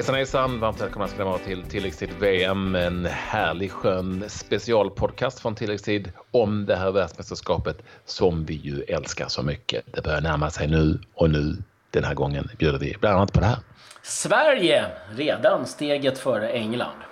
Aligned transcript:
Hejsan 0.00 0.14
hejsan! 0.14 0.60
Varmt 0.60 0.80
välkomna 0.80 1.08
ska 1.08 1.18
ni 1.18 1.24
vara 1.24 1.38
till 1.38 1.62
Tilläggstid 1.62 2.10
VM. 2.20 2.74
En 2.74 3.06
härlig 3.06 3.72
skön 3.72 4.24
specialpodcast 4.28 5.40
från 5.40 5.54
Tilläggstid 5.54 6.12
om 6.30 6.66
det 6.66 6.76
här 6.76 6.90
världsmästerskapet 6.90 7.82
som 8.04 8.44
vi 8.44 8.54
ju 8.54 8.82
älskar 8.82 9.28
så 9.28 9.42
mycket. 9.42 9.84
Det 9.94 10.02
börjar 10.02 10.20
närma 10.20 10.50
sig 10.50 10.68
nu 10.68 11.00
och 11.14 11.30
nu 11.30 11.56
den 11.90 12.04
här 12.04 12.14
gången 12.14 12.48
bjuder 12.58 12.78
vi 12.78 12.96
bland 13.00 13.16
annat 13.16 13.32
på 13.32 13.40
det 13.40 13.46
här. 13.46 13.58
Sverige 14.02 14.86
redan 15.16 15.66
steget 15.66 16.18
före 16.18 16.48
England. 16.48 17.02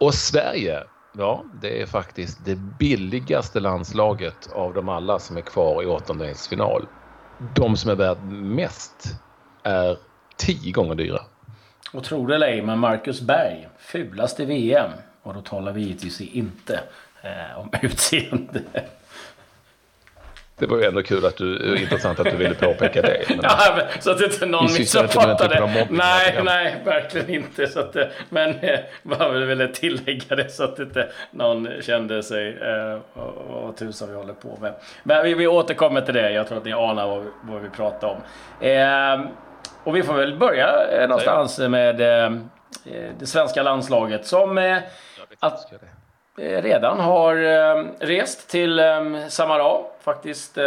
Och 0.00 0.14
Sverige, 0.14 0.84
ja, 1.18 1.44
det 1.62 1.82
är 1.82 1.86
faktiskt 1.86 2.44
det 2.44 2.56
billigaste 2.56 3.60
landslaget 3.60 4.52
av 4.52 4.74
de 4.74 4.88
alla 4.88 5.18
som 5.18 5.36
är 5.36 5.42
kvar 5.42 5.82
i 5.82 5.86
åttondelsfinal. 5.86 6.86
De 7.54 7.76
som 7.76 7.90
är 7.90 7.94
värd 7.94 8.22
mest 8.32 9.22
är 9.62 9.96
tio 10.36 10.72
gånger 10.72 10.94
dyra. 10.94 11.20
Och 11.92 12.04
tror 12.04 12.28
det 12.28 12.34
eller 12.34 12.46
ej, 12.46 12.62
men 12.62 12.78
Marcus 12.78 13.20
Berg, 13.20 13.68
fulast 13.78 14.40
i 14.40 14.44
VM. 14.44 14.90
Och 15.22 15.34
då 15.34 15.40
talar 15.40 15.72
vi 15.72 15.80
givetvis 15.80 16.20
inte 16.20 16.80
eh, 17.22 17.58
om 17.58 17.70
utseende. 17.82 18.62
Det 20.62 20.66
var 20.66 20.78
ju 20.78 20.84
ändå 20.84 21.02
kul 21.02 21.26
att 21.26 21.36
du, 21.36 21.78
intressant 21.78 22.20
att 22.20 22.30
du 22.30 22.36
ville 22.36 22.54
påpeka 22.54 23.02
det. 23.02 23.24
Men, 23.28 23.38
ja, 23.42 23.74
men, 23.76 24.02
så 24.02 24.10
att 24.10 24.20
inte 24.20 24.46
någon 24.46 24.64
missuppfattade. 24.64 25.86
Nej, 25.90 26.40
nej, 26.44 26.76
verkligen 26.84 27.30
inte. 27.30 27.66
Så 27.66 27.80
att, 27.80 27.96
men 28.28 28.54
jag 28.62 28.80
bara 29.02 29.44
ville 29.44 29.68
tillägga 29.68 30.36
det 30.36 30.50
så 30.50 30.64
att 30.64 30.78
inte 30.78 31.08
någon 31.30 31.68
kände 31.80 32.22
sig, 32.22 32.48
eh, 32.48 32.98
vad 33.48 33.76
tusan 33.76 34.08
vi 34.08 34.14
håller 34.14 34.32
på 34.32 34.58
med. 34.60 34.74
Men 35.02 35.24
vi, 35.24 35.34
vi 35.34 35.46
återkommer 35.46 36.00
till 36.00 36.14
det. 36.14 36.32
Jag 36.32 36.48
tror 36.48 36.58
att 36.58 36.64
ni 36.64 36.72
anar 36.72 37.06
vad, 37.06 37.26
vad 37.42 37.62
vi 37.62 37.68
pratar 37.68 38.08
om. 38.08 38.16
Eh, 38.66 39.30
och 39.84 39.96
vi 39.96 40.02
får 40.02 40.14
väl 40.14 40.38
börja 40.38 40.86
eh, 40.90 41.08
någonstans 41.08 41.58
med 41.58 42.00
eh, 42.00 42.32
det 43.18 43.26
svenska 43.26 43.62
landslaget 43.62 44.26
som 44.26 44.58
eh, 44.58 44.78
att, 45.38 45.72
redan 46.36 47.00
har 47.00 47.34
rest 48.06 48.50
till 48.50 48.80
Samara. 49.28 49.78
Faktiskt 50.00 50.58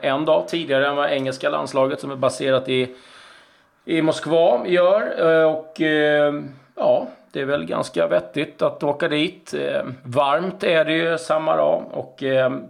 en 0.00 0.24
dag 0.24 0.48
tidigare 0.48 0.88
än 0.88 0.96
vad 0.96 1.10
engelska 1.10 1.48
landslaget 1.48 2.00
som 2.00 2.10
är 2.10 2.16
baserat 2.16 2.68
i, 2.68 2.96
i 3.84 4.02
Moskva 4.02 4.66
gör. 4.66 5.46
Och 5.46 5.80
ja, 6.74 7.06
det 7.32 7.40
är 7.40 7.44
väl 7.44 7.64
ganska 7.64 8.06
vettigt 8.06 8.62
att 8.62 8.82
åka 8.82 9.08
dit. 9.08 9.54
Varmt 10.02 10.64
är 10.64 10.84
det 10.84 10.92
ju 10.92 11.18
Samara 11.18 11.62
och 11.62 12.16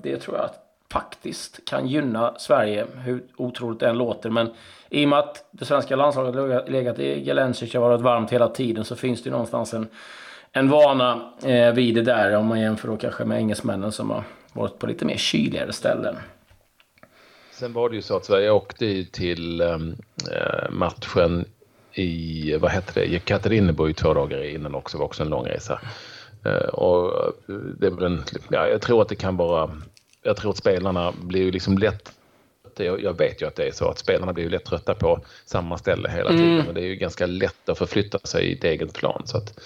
det 0.02 0.16
tror 0.16 0.36
jag 0.36 0.50
faktiskt 0.94 1.64
kan 1.64 1.86
gynna 1.86 2.34
Sverige, 2.38 2.86
hur 2.94 3.22
otroligt 3.36 3.80
det 3.80 3.88
än 3.88 3.98
låter. 3.98 4.30
Men 4.30 4.50
i 4.90 5.04
och 5.04 5.08
med 5.08 5.18
att 5.18 5.48
det 5.50 5.64
svenska 5.64 5.96
landslaget 5.96 6.34
har 6.34 6.70
legat 6.70 6.98
i 6.98 7.24
Gelensic 7.24 7.74
och 7.74 7.82
varit 7.82 8.00
varmt 8.00 8.30
hela 8.30 8.48
tiden 8.48 8.84
så 8.84 8.96
finns 8.96 9.22
det 9.22 9.30
någonstans 9.30 9.74
en, 9.74 9.86
en 10.52 10.68
vana 10.68 11.32
eh, 11.44 11.72
vid 11.72 11.94
det 11.94 12.02
där. 12.02 12.36
Om 12.36 12.46
man 12.46 12.60
jämför 12.60 12.88
då 12.88 12.96
kanske 12.96 13.24
med 13.24 13.38
engelsmännen 13.38 13.92
som 13.92 14.10
har 14.10 14.22
varit 14.52 14.78
på 14.78 14.86
lite 14.86 15.04
mer 15.04 15.16
kyligare 15.16 15.72
ställen. 15.72 16.16
Sen 17.52 17.72
var 17.72 17.88
det 17.88 17.96
ju 17.96 18.02
så 18.02 18.16
att 18.16 18.24
Sverige 18.24 18.50
åkte 18.50 19.04
till 19.04 19.60
ehm, 19.60 19.94
eh, 20.32 20.70
matchen 20.70 21.44
i, 21.92 22.56
vad 22.56 22.70
hette 22.70 23.00
det, 23.00 23.06
Jekaterinburg 23.06 23.96
två 23.96 24.14
dagar 24.14 24.44
innan 24.44 24.74
också, 24.74 24.98
var 24.98 25.04
också 25.04 25.22
en 25.22 25.28
lång 25.28 25.46
resa. 25.46 25.80
Eh, 26.44 26.68
och 26.68 27.24
eh, 27.48 27.54
det 27.78 27.86
är 27.86 28.04
en, 28.04 28.24
ja, 28.48 28.68
jag 28.68 28.80
tror 28.80 29.02
att 29.02 29.08
det 29.08 29.16
kan 29.16 29.36
vara, 29.36 29.70
jag 30.24 30.36
tror 30.36 30.50
att 30.50 30.56
spelarna 30.56 31.12
blir 31.22 31.42
ju 31.42 31.50
liksom 31.50 31.78
lätt 31.78 32.12
jag 32.76 33.18
vet 33.18 33.42
ju 33.42 33.46
att 33.46 33.56
det 33.56 33.68
är 33.68 33.72
så 33.72 33.88
att 33.88 33.98
spelarna 33.98 34.32
blir 34.32 34.44
ju 34.44 34.50
lätt 34.50 34.64
trötta 34.64 34.94
på 34.94 35.20
samma 35.44 35.78
ställe 35.78 36.10
hela 36.10 36.30
tiden. 36.30 36.54
Mm. 36.54 36.68
Och 36.68 36.74
det 36.74 36.80
är 36.80 36.86
ju 36.86 36.96
ganska 36.96 37.26
lätt 37.26 37.68
att 37.68 37.78
förflytta 37.78 38.18
sig 38.18 38.44
i 38.44 38.52
ett 38.52 38.64
eget 38.64 38.92
plan. 38.92 39.22
Så 39.24 39.36
att, 39.36 39.60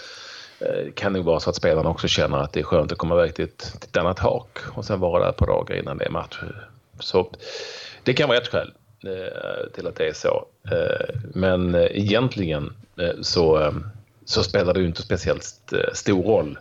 det 0.58 0.66
eh, 0.66 0.92
kan 0.94 1.12
nog 1.12 1.24
vara 1.24 1.40
så 1.40 1.50
att 1.50 1.56
spelarna 1.56 1.90
också 1.90 2.08
känner 2.08 2.38
att 2.38 2.52
det 2.52 2.60
är 2.60 2.64
skönt 2.64 2.92
att 2.92 2.98
komma 2.98 3.14
iväg 3.14 3.34
till 3.34 3.44
ett, 3.44 3.58
till 3.58 3.88
ett 3.88 3.96
annat 3.96 4.18
hak 4.18 4.58
och 4.72 4.84
sen 4.84 5.00
vara 5.00 5.24
där 5.24 5.32
på 5.32 5.46
dagar 5.46 5.76
innan 5.76 5.98
det 5.98 6.04
är 6.04 6.10
match. 6.10 6.40
Så 7.00 7.32
det 8.02 8.12
kan 8.12 8.28
vara 8.28 8.38
ett 8.38 8.48
skäl 8.48 8.72
eh, 9.04 9.72
till 9.74 9.86
att 9.86 9.96
det 9.96 10.08
är 10.08 10.12
så. 10.12 10.46
Eh, 10.70 11.14
men 11.34 11.74
egentligen 11.74 12.72
så, 13.20 13.74
så 14.24 14.42
spelar 14.42 14.74
det 14.74 14.80
ju 14.80 14.86
inte 14.86 15.02
speciellt 15.02 15.72
stor 15.92 16.22
roll 16.22 16.58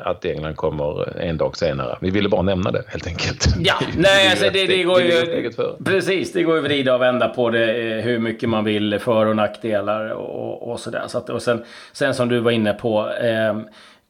att 0.00 0.24
England 0.24 0.56
kommer 0.56 1.18
en 1.18 1.36
dag 1.36 1.56
senare. 1.56 1.98
Vi 2.00 2.10
ville 2.10 2.28
bara 2.28 2.42
nämna 2.42 2.70
det 2.70 2.82
helt 2.88 3.06
enkelt. 3.06 3.46
Ja, 3.58 3.74
nej, 3.96 4.30
alltså 4.30 4.50
det, 4.52 4.66
det, 4.66 4.82
går 4.82 5.00
ju... 5.00 5.50
Precis, 5.84 6.32
det 6.32 6.42
går 6.42 6.56
ju 6.56 6.62
vrida 6.62 6.94
och 6.94 7.00
vända 7.00 7.28
på 7.28 7.50
det 7.50 7.92
eh, 7.92 8.04
hur 8.04 8.18
mycket 8.18 8.48
man 8.48 8.64
vill, 8.64 8.98
för 8.98 9.26
och 9.26 9.36
nackdelar 9.36 10.10
och, 10.10 10.70
och 10.70 10.80
sådär. 10.80 11.02
Så 11.06 11.18
att, 11.18 11.30
och 11.30 11.42
sen, 11.42 11.64
sen 11.92 12.14
som 12.14 12.28
du 12.28 12.40
var 12.40 12.50
inne 12.50 12.72
på. 12.72 13.10
Eh, 13.10 13.60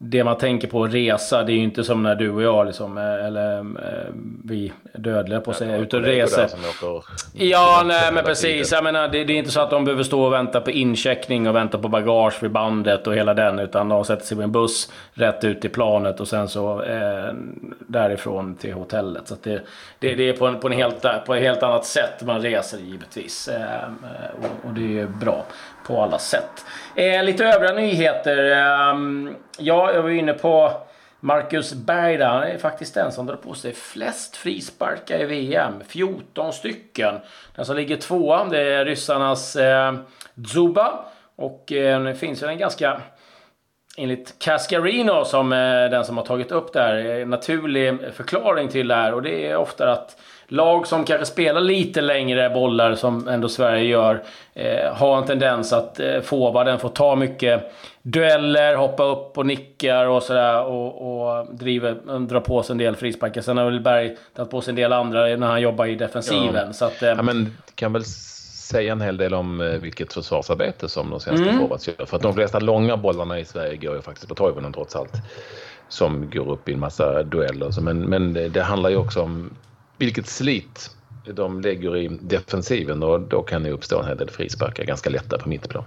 det 0.03 0.25
man 0.25 0.39
tänker 0.39 0.69
på 0.69 0.87
resa, 0.87 1.43
det 1.43 1.53
är 1.53 1.55
ju 1.55 1.63
inte 1.63 1.85
som 1.85 2.03
när 2.03 2.15
du 2.15 2.31
och 2.31 2.43
jag, 2.43 2.67
liksom, 2.67 2.99
eh, 2.99 3.27
eller 3.27 3.59
äh, 3.59 3.65
vi 4.45 4.73
dödliga 4.95 5.41
på 5.41 5.51
att 5.51 5.57
säga, 5.57 5.77
ute 5.77 5.97
och 5.97 6.03
reser. 6.03 6.49
Ja, 7.33 7.83
nej 7.87 8.13
men 8.13 8.25
precis. 8.25 8.73
Jag 8.73 8.85
menar, 8.85 9.09
det, 9.09 9.25
det, 9.25 9.33
är 9.33 9.37
inte 9.37 9.51
så 9.51 9.61
att 9.61 9.71
de 9.71 9.85
behöver 9.85 10.03
stå 10.03 10.23
och 10.23 10.33
vänta 10.33 10.61
på 10.61 10.71
incheckning 10.71 11.49
och 11.49 11.55
vänta 11.55 11.79
på 11.79 11.89
bagage 11.89 12.43
vid 12.43 12.51
bandet 12.51 13.07
och 13.07 13.15
hela 13.15 13.35
den. 13.35 13.59
Utan 13.59 13.89
de 13.89 14.05
sätter 14.05 14.27
sig 14.27 14.37
på 14.37 14.43
en 14.43 14.53
buss 14.53 14.93
rätt 15.13 15.45
ut 15.45 15.61
till 15.61 15.71
planet 15.71 16.21
och 16.21 16.29
sen 16.29 16.49
så 16.49 16.83
eh, 16.83 17.35
därifrån 17.79 18.55
till 18.55 18.73
hotellet. 18.73 19.29
Så 19.29 19.37
det, 19.43 19.63
det, 19.99 20.15
det, 20.15 20.29
är 20.29 20.33
på, 20.33 20.47
en, 20.47 20.61
på, 20.61 20.67
en 20.67 20.73
helt, 20.73 21.07
på 21.27 21.35
ett 21.35 21.43
helt 21.43 21.63
annat 21.63 21.87
sätt 21.87 22.23
man 22.23 22.43
reser 22.43 22.79
givetvis. 22.79 23.49
Eh, 23.49 23.89
och, 24.39 24.60
och 24.65 24.75
det 24.75 25.01
är 25.01 25.07
bra 25.07 25.45
på 25.87 26.03
alla 26.03 26.19
sätt. 26.19 26.65
Eh, 26.95 27.25
lite 27.25 27.45
övriga 27.45 27.73
nyheter. 27.73 28.51
Eh, 28.51 28.99
ja, 29.59 29.93
jag 29.93 30.03
var 30.03 30.11
inne 30.11 30.33
på 30.33 30.73
Marcus 31.21 31.75
Berg 31.75 32.17
där. 32.17 32.29
Han 32.29 32.43
är 32.43 32.59
faktiskt 32.59 32.95
den 32.95 33.13
som 33.13 33.27
drar 33.27 33.37
på 33.37 33.55
sig 33.55 33.73
flest 33.73 34.37
frisparkar 34.37 35.21
i 35.21 35.25
VM. 35.25 35.83
14 35.89 36.53
stycken. 36.53 37.15
Den 37.57 37.65
som 37.65 37.77
ligger 37.77 37.97
tvåa 37.97 38.45
det 38.45 38.75
är 38.75 38.85
ryssarnas 38.85 39.57
eh, 39.57 39.95
Zuba. 40.53 41.05
Och 41.37 41.73
eh, 41.73 42.03
det 42.03 42.15
finns 42.15 42.43
ju 42.43 42.47
en 42.47 42.59
ganska 42.59 43.01
enligt 43.97 44.39
Cascarino 44.39 45.25
som 45.25 45.53
är 45.53 45.89
den 45.89 46.05
som 46.05 46.17
har 46.17 46.25
tagit 46.25 46.53
upp 46.53 46.73
det 46.73 46.81
här, 46.81 47.25
naturlig 47.25 47.99
förklaring 48.13 48.69
till 48.69 48.89
det 48.89 48.95
här. 48.95 49.15
Och 49.15 49.23
det 49.23 49.47
är 49.47 49.57
ofta 49.57 49.93
att 49.93 50.21
lag 50.51 50.87
som 50.87 51.05
kanske 51.05 51.27
spelar 51.27 51.61
lite 51.61 52.01
längre 52.01 52.51
bollar, 52.51 52.95
som 52.95 53.29
ändå 53.29 53.49
Sverige 53.49 53.85
gör, 53.85 54.23
eh, 54.55 54.95
har 54.95 55.19
en 55.19 55.27
tendens 55.27 55.73
att 55.73 56.01
eh, 56.01 56.21
forwarden 56.21 56.79
får 56.79 56.89
ta 56.89 57.17
mycket 57.17 57.73
dueller, 58.03 58.77
hoppa 58.77 59.05
upp 59.05 59.39
och 59.39 59.47
nickar 59.47 60.07
och 60.07 60.23
sådär 60.23 60.63
och, 60.63 61.31
och 61.39 61.55
driver, 61.55 62.19
drar 62.19 62.41
på 62.41 62.63
sig 62.63 62.73
en 62.73 62.79
del 62.79 62.97
frisparkar. 62.97 63.41
Sen 63.41 63.57
har 63.57 63.65
väl 63.65 63.81
Berg 63.81 64.17
tagit 64.37 64.51
på 64.51 64.61
sig 64.61 64.73
en 64.73 64.77
del 64.77 64.93
andra 64.93 65.21
när 65.21 65.47
han 65.47 65.61
jobbar 65.61 65.87
i 65.87 65.95
defensiven. 65.95 66.67
Ja. 66.67 66.73
Så 66.73 66.85
att, 66.85 67.03
eh, 67.03 67.09
ja, 67.09 67.23
men 67.23 67.57
kan 67.75 67.93
väl 67.93 68.05
säga 68.71 68.93
en 68.93 69.01
hel 69.01 69.17
del 69.17 69.35
om 69.35 69.61
eh, 69.61 69.67
vilket 69.67 70.13
försvarsarbete 70.13 70.89
som 70.89 71.11
de 71.11 71.21
svenska 71.21 71.49
mm. 71.49 71.61
forwards 71.61 71.89
gör. 71.89 72.07
För 72.07 72.17
att 72.17 72.23
de 72.23 72.35
flesta 72.35 72.59
långa 72.59 72.97
bollarna 72.97 73.39
i 73.39 73.45
Sverige 73.45 73.77
går 73.77 73.97
ju 73.97 74.03
faktiskt 74.03 74.29
på 74.29 74.35
Toivonen 74.35 74.73
trots 74.73 74.97
allt. 74.97 75.15
Som 75.89 76.31
går 76.31 76.51
upp 76.51 76.69
i 76.69 76.73
en 76.73 76.81
massa 76.81 77.23
dueller. 77.23 77.81
Men, 77.81 78.01
men 78.01 78.33
det, 78.33 78.49
det 78.49 78.63
handlar 78.63 78.91
ju 78.91 78.97
också 78.97 79.23
om 79.23 79.51
vilket 80.01 80.27
slit 80.27 80.91
de 81.25 81.61
lägger 81.61 81.97
i 81.97 82.09
defensiven 82.09 83.03
och 83.03 83.21
då 83.21 83.43
kan 83.43 83.63
det 83.63 83.71
uppstå 83.71 84.01
en 84.01 84.07
hel 84.07 84.17
del 84.17 84.31
frisparkar 84.31 84.85
ganska 84.85 85.11
lätta 85.11 85.39
på 85.39 85.49
mittplan. 85.49 85.85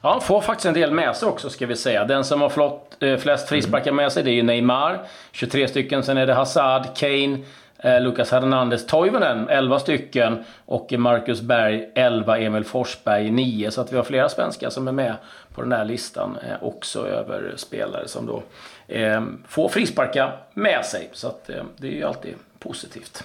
Ja, 0.00 0.20
får 0.20 0.40
faktiskt 0.40 0.66
en 0.66 0.74
del 0.74 0.90
med 0.90 1.16
sig 1.16 1.28
också 1.28 1.50
ska 1.50 1.66
vi 1.66 1.76
säga. 1.76 2.04
Den 2.04 2.24
som 2.24 2.40
har 2.40 2.48
flott, 2.48 2.96
eh, 3.02 3.16
flest 3.16 3.48
frisparkar 3.48 3.92
med 3.92 4.12
sig 4.12 4.22
det 4.22 4.30
är 4.30 4.34
ju 4.34 4.42
Neymar, 4.42 5.06
23 5.32 5.68
stycken. 5.68 6.02
Sen 6.02 6.16
är 6.16 6.26
det 6.26 6.34
Hazard, 6.34 6.96
Kane, 6.96 7.38
eh, 7.78 8.00
Lucas 8.00 8.30
Hernandez, 8.30 8.86
Toivonen, 8.86 9.48
11 9.48 9.78
stycken. 9.78 10.44
Och 10.64 10.92
Marcus 10.92 11.40
Berg, 11.40 11.90
11. 11.94 12.38
Emil 12.38 12.64
Forsberg, 12.64 13.30
9. 13.30 13.70
Så 13.70 13.80
att 13.80 13.92
vi 13.92 13.96
har 13.96 14.04
flera 14.04 14.28
svenskar 14.28 14.70
som 14.70 14.88
är 14.88 14.92
med 14.92 15.14
på 15.54 15.62
den 15.62 15.72
här 15.72 15.84
listan 15.84 16.38
eh, 16.42 16.64
också 16.64 17.06
över 17.06 17.52
spelare 17.56 18.08
som 18.08 18.26
då 18.26 18.42
eh, 18.88 19.22
får 19.48 19.68
frisparkar 19.68 20.36
med 20.54 20.84
sig. 20.84 21.10
Så 21.12 21.28
att, 21.28 21.50
eh, 21.50 21.64
det 21.76 21.86
är 21.86 21.92
ju 21.92 22.04
alltid 22.04 22.34
positivt. 22.58 23.24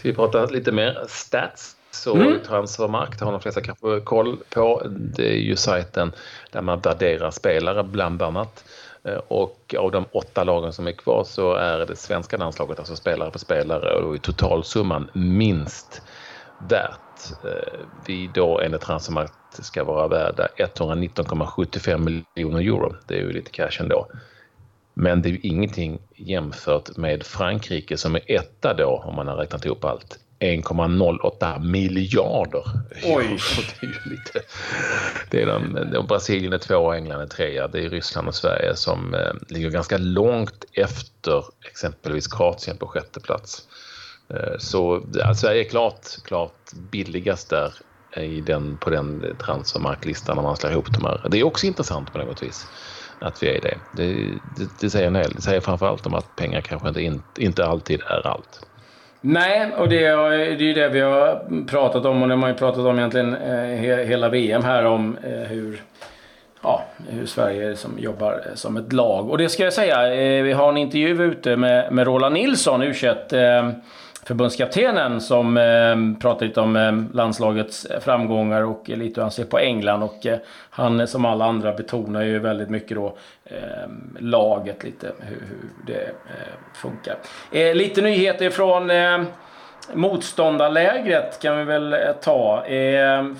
Ska 0.00 0.08
vi 0.08 0.14
prata 0.14 0.46
lite 0.46 0.72
mer 0.72 1.04
stats? 1.08 1.76
Så 1.90 2.14
mm. 2.14 2.38
Transfermarkt 2.46 3.20
har 3.20 3.32
de 3.32 3.40
flesta 3.40 3.60
kanske 3.60 4.00
koll 4.00 4.38
på. 4.54 4.82
Det 4.88 5.28
är 5.32 5.38
ju 5.38 5.56
sajten 5.56 6.12
där 6.50 6.62
man 6.62 6.80
värderar 6.80 7.30
spelare 7.30 7.82
bland 7.82 8.22
annat. 8.22 8.64
Eh, 9.04 9.20
och 9.28 9.74
av 9.78 9.90
de 9.90 10.04
åtta 10.12 10.44
lagen 10.44 10.72
som 10.72 10.86
är 10.86 10.92
kvar 10.92 11.24
så 11.24 11.54
är 11.54 11.86
det 11.86 11.96
svenska 11.96 12.36
landslaget, 12.36 12.78
alltså 12.78 12.96
spelare 12.96 13.30
på 13.30 13.38
spelare, 13.38 13.94
och 13.94 14.16
i 14.16 14.18
totalsumman 14.18 15.10
minst 15.12 16.02
värt. 16.68 17.44
Eh, 17.44 17.80
vi 18.06 18.30
då 18.34 18.60
enligt 18.60 18.80
Transfermarkt 18.80 19.34
ska 19.50 19.84
vara 19.84 20.08
värda 20.08 20.48
119,75 20.56 22.22
miljoner 22.34 22.60
euro. 22.60 22.94
Det 23.06 23.14
är 23.14 23.20
ju 23.20 23.32
lite 23.32 23.50
cash 23.50 23.80
ändå. 23.80 24.06
Men 24.94 25.22
det 25.22 25.28
är 25.28 25.30
ju 25.30 25.40
ingenting 25.42 25.98
jämfört 26.16 26.96
med 26.96 27.22
Frankrike 27.22 27.96
som 27.96 28.14
är 28.14 28.22
etta 28.26 28.74
då, 28.74 29.02
om 29.06 29.16
man 29.16 29.28
har 29.28 29.36
räknat 29.36 29.64
ihop 29.64 29.84
allt, 29.84 30.18
1,08 30.40 31.64
miljarder. 31.64 32.64
Oj! 33.04 33.38
det 33.80 33.86
är 33.86 33.90
ju 33.90 34.10
lite... 34.10 34.40
Det 35.30 35.42
är 35.42 35.46
de, 35.46 35.90
de, 35.92 36.06
Brasilien 36.06 36.52
är 36.52 36.58
två 36.58 36.76
och 36.76 36.96
England 36.96 37.20
är 37.20 37.26
trea. 37.26 37.68
Det 37.68 37.84
är 37.84 37.90
Ryssland 37.90 38.28
och 38.28 38.34
Sverige 38.34 38.76
som 38.76 39.14
eh, 39.14 39.32
ligger 39.48 39.70
ganska 39.70 39.98
långt 39.98 40.64
efter 40.72 41.44
exempelvis 41.70 42.26
Kroatien 42.26 42.76
på 42.76 42.86
sjätte 42.86 43.20
plats. 43.20 43.62
Eh, 44.34 44.58
så 44.58 45.02
ja, 45.14 45.34
Sverige 45.34 45.64
är 45.64 45.68
klart, 45.68 46.06
klart 46.24 46.72
billigast 46.90 47.50
där 47.50 47.72
i 48.16 48.40
den, 48.40 48.76
på 48.76 48.90
den 48.90 49.36
transfermarklistan 49.38 50.36
när 50.36 50.42
man 50.42 50.56
slår 50.56 50.72
ihop 50.72 50.92
de 50.92 51.04
här. 51.04 51.26
Det 51.30 51.40
är 51.40 51.44
också 51.44 51.66
intressant 51.66 52.12
på 52.12 52.18
något 52.18 52.42
vis 52.42 52.66
att 53.20 53.42
vi 53.42 53.56
är 53.56 53.60
det. 53.60 53.76
Det, 53.96 54.14
det, 54.56 54.70
det 54.80 54.90
säger 54.90 55.06
en 55.06 55.16
hel 55.16 55.32
Det 55.32 55.42
säger 55.42 55.60
framförallt 55.60 56.06
om 56.06 56.14
att 56.14 56.36
pengar 56.36 56.60
kanske 56.60 56.88
inte, 57.00 57.22
inte 57.42 57.66
alltid 57.66 58.00
är 58.00 58.26
allt. 58.26 58.66
Nej, 59.20 59.72
och 59.76 59.88
det 59.88 60.04
är, 60.04 60.30
det 60.30 60.64
ju 60.64 60.74
det 60.74 60.88
vi 60.88 61.00
har 61.00 61.44
pratat 61.66 62.04
om 62.04 62.22
och 62.22 62.28
det 62.28 62.34
har 62.34 62.40
man 62.40 62.50
ju 62.50 62.56
pratat 62.56 62.84
om 62.84 62.98
egentligen 62.98 63.34
eh, 63.34 64.04
hela 64.06 64.28
VM 64.28 64.64
här 64.64 64.84
om 64.84 65.16
eh, 65.22 65.30
hur, 65.30 65.82
ja, 66.62 66.84
hur 67.08 67.26
Sverige 67.26 67.76
som 67.76 67.98
jobbar 67.98 68.32
eh, 68.32 68.54
som 68.54 68.76
ett 68.76 68.92
lag. 68.92 69.30
Och 69.30 69.38
det 69.38 69.48
ska 69.48 69.64
jag 69.64 69.72
säga, 69.72 70.14
eh, 70.14 70.42
vi 70.42 70.52
har 70.52 70.68
en 70.68 70.76
intervju 70.76 71.24
ute 71.24 71.56
med, 71.56 71.92
med 71.92 72.06
Roland 72.06 72.34
Nilsson, 72.34 72.82
u 72.82 72.94
eh, 73.32 73.70
förbundskaptenen 74.30 75.20
som 75.20 75.56
eh, 75.56 76.20
pratar 76.20 76.46
lite 76.46 76.60
om 76.60 76.76
eh, 76.76 77.16
landslagets 77.16 77.84
eh, 77.84 78.00
framgångar 78.00 78.62
och 78.62 78.88
lite 78.88 79.20
hur 79.20 79.22
han 79.22 79.30
ser 79.30 79.44
på 79.44 79.58
England. 79.58 80.02
Och 80.02 80.26
eh, 80.26 80.38
han 80.70 81.08
som 81.08 81.24
alla 81.24 81.44
andra 81.44 81.72
betonar 81.72 82.22
ju 82.22 82.38
väldigt 82.38 82.70
mycket 82.70 82.96
då 82.96 83.16
eh, 83.44 83.58
laget, 84.18 84.84
lite 84.84 85.06
hur, 85.18 85.36
hur 85.36 85.68
det 85.86 86.02
eh, 86.02 86.74
funkar. 86.74 87.16
Lite 87.74 88.00
nyheter 88.00 88.50
från 88.50 88.90
motståndarlägret 89.94 91.42
kan 91.42 91.58
vi 91.58 91.64
väl 91.64 91.96
ta. 92.22 92.64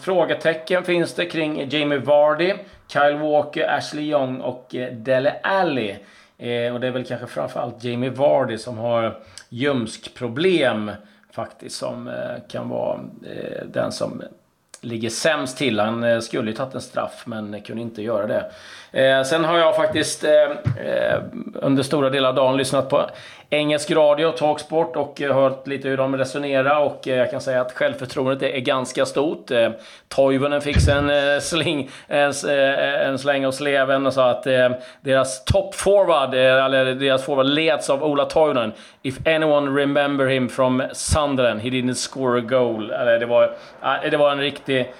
frågetecken 0.02 0.84
finns 0.84 1.14
det 1.14 1.24
kring 1.24 1.68
Jamie 1.68 1.98
Vardy, 1.98 2.54
Kyle 2.88 3.16
Walker, 3.16 3.68
Ashley 3.68 4.04
Young 4.04 4.40
och 4.40 4.74
Dele 4.92 5.34
Alli. 5.42 5.96
Eh, 6.40 6.74
och 6.74 6.80
det 6.80 6.86
är 6.86 6.90
väl 6.90 7.04
kanske 7.04 7.26
framförallt 7.26 7.84
Jamie 7.84 8.10
Vardy 8.10 8.58
som 8.58 8.78
har 8.78 9.18
ljumskproblem 9.48 10.90
faktiskt. 11.32 11.76
Som 11.76 12.08
eh, 12.08 12.14
kan 12.48 12.68
vara 12.68 13.00
eh, 13.26 13.66
den 13.66 13.92
som 13.92 14.22
ligger 14.80 15.10
sämst 15.10 15.58
till. 15.58 15.80
Han 15.80 16.04
eh, 16.04 16.20
skulle 16.20 16.50
ju 16.50 16.56
tagit 16.56 16.74
en 16.74 16.80
straff 16.80 17.22
men 17.26 17.62
kunde 17.62 17.82
inte 17.82 18.02
göra 18.02 18.26
det. 18.26 18.50
Eh, 19.00 19.22
sen 19.22 19.44
har 19.44 19.58
jag 19.58 19.76
faktiskt 19.76 20.24
eh, 20.24 20.50
eh, 20.86 21.22
under 21.54 21.82
stora 21.82 22.10
delar 22.10 22.28
av 22.28 22.34
dagen 22.34 22.56
lyssnat 22.56 22.88
på 22.88 23.10
engelsk 23.50 23.90
radio, 23.90 24.30
Talksport, 24.30 24.96
och 24.96 25.20
hört 25.20 25.66
lite 25.66 25.88
hur 25.88 25.96
de 25.96 26.16
resonerar. 26.16 26.80
Och 26.80 27.08
eh, 27.08 27.16
jag 27.16 27.30
kan 27.30 27.40
säga 27.40 27.60
att 27.60 27.72
självförtroendet 27.72 28.54
är 28.54 28.60
ganska 28.60 29.06
stort. 29.06 29.50
Eh, 29.50 29.70
Toivonen 30.08 30.60
fick 30.60 30.88
en, 30.88 31.10
eh, 31.10 31.40
sling, 31.40 31.90
en, 32.06 32.32
en 33.06 33.18
släng 33.18 33.46
av 33.46 33.52
sleven 33.52 34.06
och 34.06 34.12
sa 34.12 34.30
att 34.30 34.42
deras 35.00 35.44
top 35.44 35.74
forward, 35.74 36.34
eller 36.34 36.94
deras 36.94 37.24
forward 37.24 37.46
leds 37.46 37.90
av 37.90 38.04
Ola 38.04 38.24
Toivonen. 38.24 38.72
If 39.02 39.26
anyone 39.26 39.80
remember 39.80 40.26
him 40.26 40.48
from 40.48 40.82
Sunderland, 40.92 41.60
he 41.60 41.70
didn't 41.70 41.94
score 41.94 42.38
a 42.38 42.40
goal. 42.40 42.90
Eller 42.90 43.18
det, 43.18 43.26
var, 43.26 43.54
det 44.10 44.16
var 44.16 44.32
en 44.32 44.40
riktig 44.40 44.92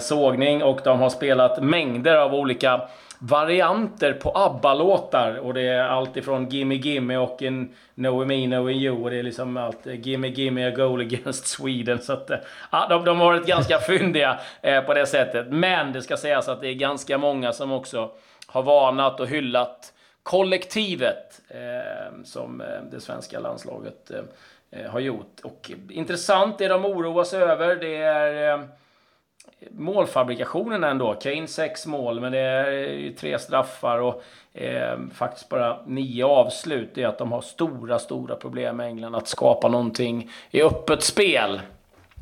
sågning 0.00 0.62
och 0.62 0.80
de 0.84 1.00
har 1.00 1.08
spelat 1.08 1.62
mängder 1.62 2.16
av 2.16 2.34
olika 2.34 2.80
varianter 3.20 4.12
på 4.12 4.30
ABBA-låtar. 4.30 5.36
Och 5.36 5.54
det 5.54 5.68
är 5.68 5.82
allt 5.82 6.16
ifrån 6.16 6.48
Gimme 6.48 6.74
Gimme 6.74 7.16
och 7.16 7.42
en 7.42 7.70
Knowing 8.00 8.28
Me, 8.28 8.46
Knowing 8.46 8.78
You. 8.78 9.02
Och 9.02 9.10
det 9.10 9.16
är 9.16 9.22
liksom 9.22 9.56
allt 9.56 9.86
Gimme 9.86 10.28
Gimme 10.28 10.66
a 10.66 10.70
Goal 10.70 11.00
Against 11.00 11.46
Sweden. 11.56 11.98
Så 11.98 12.12
att, 12.12 12.30
ja, 12.72 12.86
de, 12.88 13.04
de 13.04 13.18
har 13.18 13.26
varit 13.26 13.46
ganska 13.46 13.78
fyndiga 13.86 14.40
eh, 14.62 14.80
på 14.80 14.94
det 14.94 15.06
sättet. 15.06 15.46
Men 15.50 15.92
det 15.92 16.02
ska 16.02 16.16
sägas 16.16 16.48
att 16.48 16.60
det 16.60 16.68
är 16.68 16.74
ganska 16.74 17.18
många 17.18 17.52
som 17.52 17.72
också 17.72 18.10
har 18.46 18.62
varnat 18.62 19.20
och 19.20 19.26
hyllat 19.26 19.92
kollektivet 20.22 21.40
eh, 21.48 22.24
som 22.24 22.60
eh, 22.60 22.66
det 22.90 23.00
svenska 23.00 23.40
landslaget 23.40 24.10
eh, 24.70 24.90
har 24.90 25.00
gjort. 25.00 25.40
Och 25.42 25.70
intressant, 25.90 26.58
det 26.58 26.68
de 26.68 26.84
oroar 26.84 27.24
sig 27.24 27.42
över, 27.42 27.76
det 27.76 27.96
är 27.96 28.58
eh, 28.58 28.64
målfabrikationen 29.70 30.84
ändå. 30.84 31.14
Kane 31.14 31.46
sex 31.46 31.86
mål, 31.86 32.20
men 32.20 32.32
det 32.32 32.38
är 32.38 32.70
ju 32.72 33.12
tre 33.12 33.38
straffar 33.38 33.98
och 33.98 34.22
eh, 34.54 34.98
faktiskt 35.14 35.48
bara 35.48 35.78
nio 35.86 36.24
avslut. 36.24 36.90
Det 36.94 37.02
är 37.02 37.08
att 37.08 37.18
de 37.18 37.32
har 37.32 37.40
stora, 37.40 37.98
stora 37.98 38.34
problem 38.34 38.76
med 38.76 38.86
England 38.86 39.14
att 39.14 39.28
skapa 39.28 39.68
någonting 39.68 40.30
i 40.50 40.62
öppet 40.62 41.02
spel. 41.02 41.60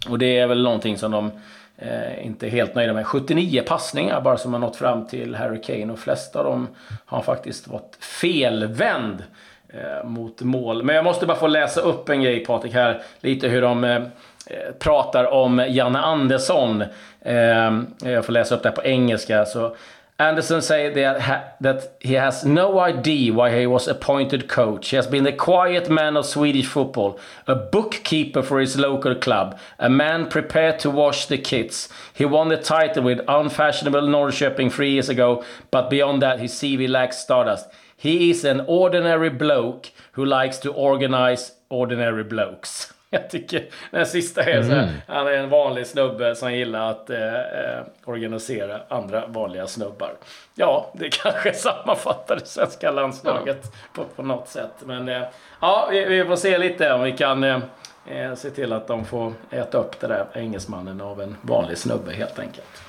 Och 0.09 0.19
det 0.19 0.39
är 0.39 0.47
väl 0.47 0.63
någonting 0.63 0.99
som 0.99 1.11
de 1.11 1.31
eh, 1.77 2.27
inte 2.27 2.47
är 2.47 2.51
helt 2.51 2.75
nöjda 2.75 2.93
med. 2.93 3.07
79 3.07 3.63
passningar 3.67 4.21
bara 4.21 4.37
som 4.37 4.53
har 4.53 4.61
nått 4.61 4.77
fram 4.77 5.07
till 5.07 5.35
Harry 5.35 5.63
Kane 5.63 5.93
och 5.93 5.99
flesta 5.99 6.39
av 6.39 6.45
dem 6.45 6.69
har 7.07 7.23
faktiskt 7.23 7.69
varit 7.69 7.97
felvänd 8.01 9.25
eh, 9.69 10.05
mot 10.05 10.43
mål. 10.43 10.83
Men 10.83 10.97
jag 10.97 11.05
måste 11.05 11.27
bara 11.27 11.39
få 11.39 11.47
läsa 11.47 11.81
upp 11.81 12.09
en 12.09 12.23
grej 12.23 12.45
Patrik 12.45 12.75
här. 12.75 13.03
Lite 13.21 13.49
hur 13.49 13.63
de 13.63 13.85
eh, 13.85 14.03
Eh, 14.51 14.73
pratar 14.79 15.33
om 15.33 15.65
Janne 15.69 15.99
Andersson. 15.99 16.85
Eh, 17.23 17.73
jag 18.05 18.25
får 18.25 18.33
läsa 18.33 18.55
upp 18.55 18.63
det 18.63 18.69
här 18.69 18.77
på 18.77 18.85
engelska. 18.85 19.45
Så 19.45 19.77
Anderson 20.21 20.63
say 20.63 20.91
that, 20.95 21.63
that 21.63 21.97
he 22.01 22.17
has 22.17 22.45
no 22.45 22.81
idea 22.89 23.33
why 23.33 23.51
he 23.51 23.67
was 23.67 23.89
appointed 23.89 24.49
coach. 24.49 24.91
He 24.91 24.97
has 24.97 25.07
been 25.07 25.25
the 25.25 25.33
quiet 25.33 25.89
man 25.89 26.17
of 26.17 26.27
Swedish 26.27 26.67
football, 26.67 27.21
a 27.47 27.55
bookkeeper 27.55 28.43
for 28.43 28.59
his 28.59 28.77
local 28.77 29.15
club, 29.15 29.57
a 29.79 29.89
man 29.89 30.27
prepared 30.27 30.81
to 30.81 30.91
wash 30.91 31.27
the 31.27 31.39
kits. 31.39 31.89
He 32.13 32.25
won 32.25 32.49
the 32.49 32.57
title 32.57 33.05
with 33.05 33.21
unfashionable 33.29 34.09
Norrköping 34.09 34.73
three 34.73 34.91
years 34.91 35.09
ago, 35.09 35.45
but 35.71 35.89
beyond 35.89 36.21
that 36.23 36.41
his 36.41 36.53
CV 36.53 36.89
lacks 36.89 37.19
stardust. 37.19 37.69
He 37.97 38.31
is 38.31 38.45
an 38.45 38.65
ordinary 38.67 39.31
bloke 39.31 39.93
who 40.13 40.25
likes 40.25 40.59
to 40.59 40.73
organize 40.73 41.53
ordinary 41.69 42.25
blokes. 42.25 42.93
Jag 43.11 43.31
tycker 43.31 43.65
den 43.91 44.07
sista 44.07 44.43
är 44.43 44.63
så 44.63 44.69
här, 44.69 44.83
mm. 44.83 44.95
Han 45.07 45.27
är 45.27 45.33
en 45.33 45.49
vanlig 45.49 45.87
snubbe 45.87 46.35
som 46.35 46.55
gillar 46.55 46.91
att 46.91 47.11
eh, 47.11 47.35
eh, 47.35 47.83
organisera 48.05 48.81
andra 48.89 49.27
vanliga 49.27 49.67
snubbar. 49.67 50.15
Ja, 50.55 50.93
det 50.95 51.09
kanske 51.23 51.55
sammanfattar 51.55 52.37
det 52.37 52.47
svenska 52.47 52.91
landslaget 52.91 53.61
ja. 53.63 53.71
på, 53.93 54.05
på 54.05 54.23
något 54.23 54.49
sätt. 54.49 54.73
Men 54.85 55.09
eh, 55.09 55.23
ja, 55.61 55.89
vi, 55.91 56.05
vi, 56.05 56.25
får 56.25 56.37
se 56.37 56.59
lite 56.59 56.93
om 56.93 57.03
vi 57.03 57.13
kan 57.13 57.45
eh, 57.45 57.61
eh, 58.07 58.35
se 58.35 58.51
till 58.51 58.73
att 58.73 58.87
de 58.87 59.05
får 59.05 59.33
äta 59.51 59.79
upp 59.79 60.01
det 60.01 60.07
där 60.07 60.27
engelsmannen 60.35 61.01
av 61.01 61.21
en 61.21 61.37
vanlig 61.43 61.79
snubbe 61.79 62.13
helt 62.13 62.39
enkelt. 62.39 62.83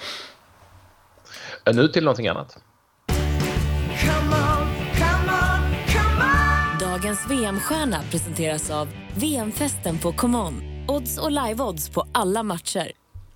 Nu 1.73 1.88
till 1.88 2.03
någonting 2.03 2.27
annat. 2.27 2.57
Dagens 7.19 7.43
VM-stjärna 7.43 8.03
presenteras 8.11 8.71
av 8.71 8.88
VM-festen 9.15 9.99
på 9.99 10.11
ComeOn. 10.11 10.53
Odds 10.88 11.17
och 11.17 11.31
live-odds 11.31 11.93
på 11.93 12.05
alla 12.11 12.43
matcher. 12.43 12.91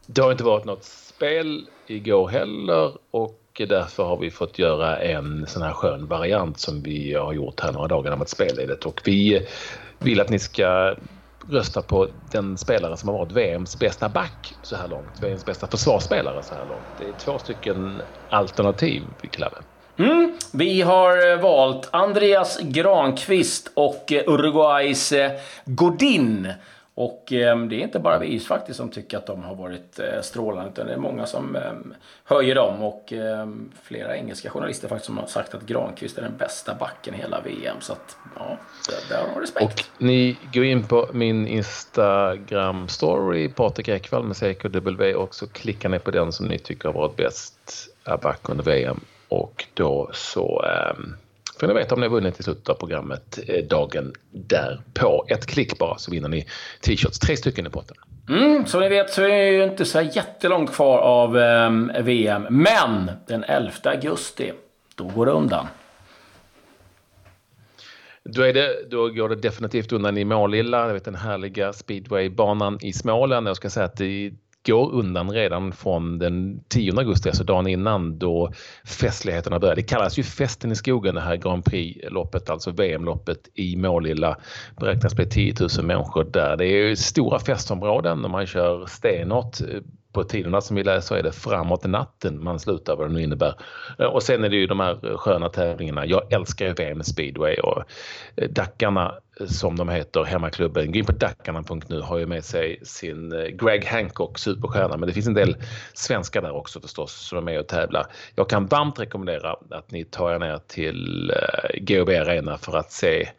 Det 0.08 0.22
har 0.22 0.32
inte 0.32 0.44
varit 0.44 0.66
något 0.66 0.84
spel 0.84 1.68
igår 1.88 2.28
heller 2.28 2.92
och 3.12 3.62
därför 3.70 4.04
har 4.04 4.18
vi 4.18 4.32
fått 4.32 4.60
göra 4.60 4.98
en 4.98 5.46
sån 5.48 5.62
här 5.62 5.74
skön 5.74 6.08
variant 6.08 6.60
som 6.60 6.84
vi 6.84 7.14
har 7.14 7.34
gjort 7.34 7.60
här 7.60 7.72
några 7.72 7.88
dagar 7.88 8.18
med 8.18 8.30
spelledet 8.30 8.86
och 8.86 9.02
vi 9.06 9.48
vill 10.00 10.22
att 10.22 10.30
ni 10.30 10.40
ska 10.40 10.96
rösta 11.50 11.82
på 11.82 12.08
den 12.32 12.58
spelare 12.58 12.98
som 12.98 13.10
har 13.10 13.18
varit 13.18 13.32
VMs 13.32 13.80
bästa 13.80 14.10
back 14.10 14.54
så 14.62 14.76
här 14.76 14.88
långt. 14.88 15.24
VMs 15.24 15.46
bästa 15.46 15.68
försvarsspelare 15.68 16.44
så 16.44 16.56
här 16.56 16.66
långt. 16.66 16.88
Det 16.98 17.10
är 17.10 17.14
två 17.14 17.40
stycken 17.40 18.02
alternativ, 18.30 19.04
Clave. 19.32 19.58
Mm. 19.98 20.34
Vi 20.52 20.82
har 20.82 21.32
eh, 21.32 21.40
valt 21.40 21.90
Andreas 21.92 22.60
Granqvist 22.62 23.72
och 23.74 24.12
eh, 24.12 24.24
Uruguays 24.28 25.12
eh, 25.12 25.32
Godin. 25.66 26.54
Och 26.96 27.32
ehm, 27.32 27.70
det 27.70 27.76
är 27.76 27.80
inte 27.80 28.00
bara 28.00 28.20
vi 28.20 28.40
faktiskt 28.40 28.78
som 28.78 28.90
tycker 28.90 29.18
att 29.18 29.26
de 29.26 29.44
har 29.44 29.56
varit 29.56 30.00
strålande, 30.22 30.70
utan 30.70 30.88
det 30.88 30.94
är 30.94 30.98
många 30.98 31.26
som 31.26 31.56
ehm, 31.56 31.94
höjer 32.24 32.56
dem. 32.56 32.84
Och 32.84 33.14
ehm, 33.14 33.72
flera 33.84 34.18
engelska 34.18 34.50
journalister 34.50 34.88
faktiskt 34.88 35.06
som 35.06 35.18
har 35.18 35.28
sagt 35.28 35.54
att 35.54 35.66
Granqvist 35.66 36.18
är 36.18 36.22
den 36.22 36.38
bästa 36.38 36.76
backen 36.76 37.16
i 37.16 37.18
hela 37.18 37.42
VM. 37.42 37.78
Så 37.80 37.94
att, 37.94 38.18
ja, 38.36 38.58
där, 39.10 39.24
har 39.34 39.42
respekt. 39.42 39.64
Och 39.64 39.84
ni 39.98 40.38
går 40.54 40.66
in 40.66 40.88
på 40.88 41.10
min 41.14 41.48
Instagram-story, 41.48 43.54
Patrik 43.54 43.88
Ekwall 43.88 44.24
med 44.24 44.38
CKW, 44.38 45.14
och 45.14 45.36
så 45.36 45.48
klickar 45.48 45.90
ni 45.90 46.00
på 46.00 46.12
den 46.12 46.32
som 46.32 46.46
ni 46.46 46.60
tycker 46.60 46.90
har 46.90 46.94
varit 46.94 47.16
bäst 47.16 47.90
back 48.22 48.50
under 48.50 48.64
VM. 48.64 49.00
Och 49.34 49.66
då 49.74 50.10
så 50.14 50.66
eh, 50.66 50.98
får 51.60 51.68
ni 51.68 51.74
veta 51.74 51.96
om 51.96 52.02
ni 52.02 52.08
har 52.08 52.14
vunnit 52.14 52.40
i 52.40 52.44
slutet 52.44 52.70
av 52.70 52.74
programmet 52.74 53.40
eh, 53.48 53.64
dagen 53.64 54.14
därpå. 54.32 55.26
Ett 55.30 55.46
klick 55.46 55.78
bara 55.78 55.98
så 55.98 56.12
vinner 56.12 56.30
ni 56.30 56.42
t-shirts. 56.82 57.20
Tre 57.20 57.38
stycken 57.38 57.68
i 57.68 57.70
potten. 57.70 57.98
Mm, 58.30 58.66
som 58.66 58.82
ni 58.82 58.90
vet 58.90 59.10
så 59.10 59.22
är 59.22 59.28
det 59.28 59.50
ju 59.50 59.64
inte 59.64 59.86
så 59.86 60.02
jättelångt 60.02 60.74
kvar 60.74 60.98
av 60.98 61.38
eh, 61.38 61.72
VM. 62.04 62.48
Men 62.50 63.12
den 63.28 63.44
11 63.44 63.72
augusti, 63.84 64.52
då 64.96 65.04
går 65.04 65.26
det 65.26 65.32
undan. 65.32 65.68
då, 68.24 68.42
är 68.42 68.54
det, 68.54 68.90
då 68.90 69.10
går 69.10 69.30
det 69.30 69.36
definitivt 69.36 69.92
undan 69.92 70.18
i 70.18 70.26
Målilla, 70.26 70.88
den 70.88 71.16
härliga 71.16 71.74
speedwaybanan 71.74 72.78
i 72.82 72.94
Småland. 72.94 73.48
Jag 73.48 73.56
ska 73.56 73.70
säga 73.70 73.86
att 73.86 73.98
det 73.98 74.32
går 74.66 74.94
undan 74.94 75.32
redan 75.32 75.72
från 75.72 76.20
den 76.20 76.64
10 76.70 76.98
augusti, 76.98 77.30
alltså 77.30 77.44
dagen 77.44 77.68
innan 77.68 78.20
då 78.20 78.52
festligheterna 78.86 79.60
börjar. 79.60 79.76
Det 79.76 79.84
kallas 79.84 80.20
ju 80.20 80.24
Festen 80.24 80.72
i 80.72 80.76
skogen 80.76 81.16
det 81.16 81.22
här 81.22 81.36
Grand 81.36 81.66
Prix-loppet, 81.66 82.50
alltså 82.50 82.72
VM-loppet 82.72 83.50
i 83.54 83.76
Målilla. 83.76 84.38
Beräknas 84.80 85.16
bli 85.16 85.26
10 85.26 85.54
000 85.78 85.86
människor 85.86 86.24
där. 86.24 86.58
Det 86.58 86.66
är 86.66 86.96
stora 86.96 87.40
festområden 87.40 88.26
och 88.26 88.32
man 88.32 88.46
kör 88.46 88.86
stenhårt 88.86 89.58
på 90.14 90.24
tiderna 90.24 90.62
som 90.62 90.76
vi 90.76 90.84
läser 90.84 91.16
är 91.16 91.24
det 91.24 91.32
framåt 91.32 91.84
natten 91.84 92.44
man 92.44 92.60
slutar 92.60 92.96
vad 92.96 93.10
det 93.10 93.14
nu 93.14 93.22
innebär. 93.22 93.56
Eh, 94.00 94.06
och 94.06 94.24
sen 94.24 94.44
är 94.44 94.50
det 94.50 94.56
ju 94.56 94.68
de 94.68 94.80
här 94.80 95.18
sköna 95.18 95.50
tävlingarna. 95.50 96.06
Jag 96.06 96.34
älskar 96.34 96.66
ju 96.66 96.74
VM 96.74 97.04
speedway 97.04 97.56
och 97.56 97.84
eh, 98.36 98.50
Dackarna 98.50 99.16
eh, 99.40 99.46
som 99.46 99.76
de 99.76 99.90
heter, 99.90 100.24
hemmaklubben. 100.24 100.92
Gå 100.92 101.00
in 101.00 101.06
på 101.06 101.12
dackarna.nu 101.12 102.02
har 102.02 102.18
ju 102.18 102.26
med 102.26 102.46
sig 102.46 102.80
sin 102.84 103.30
Greg 103.62 103.86
Hancock, 103.86 104.40
superstjärna. 104.40 104.98
Men 104.98 105.08
det 105.08 105.14
finns 105.14 105.28
en 105.28 105.34
del 105.34 105.56
svenskar 105.94 106.42
där 106.42 106.52
också 106.52 106.82
förstås 106.82 107.14
som 107.14 107.38
är 107.38 107.42
med 107.42 107.60
och 107.60 107.68
tävlar. 107.68 108.06
Jag 108.36 108.50
kan 108.50 108.66
varmt 108.66 109.00
rekommendera 109.00 109.56
att 109.72 109.92
ni 109.92 110.04
tar 110.06 110.34
er 110.34 110.40
ner 110.40 110.60
till 110.68 111.32
GHB 111.82 112.10
Arena 112.10 112.58
för 112.58 112.78
att 112.78 112.92
se 112.92 113.30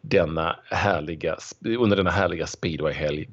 denna 0.00 0.56
härliga, 0.70 1.36
under 1.78 1.96
denna 1.96 2.10
härliga 2.10 2.46
speedwayhelg 2.46 3.28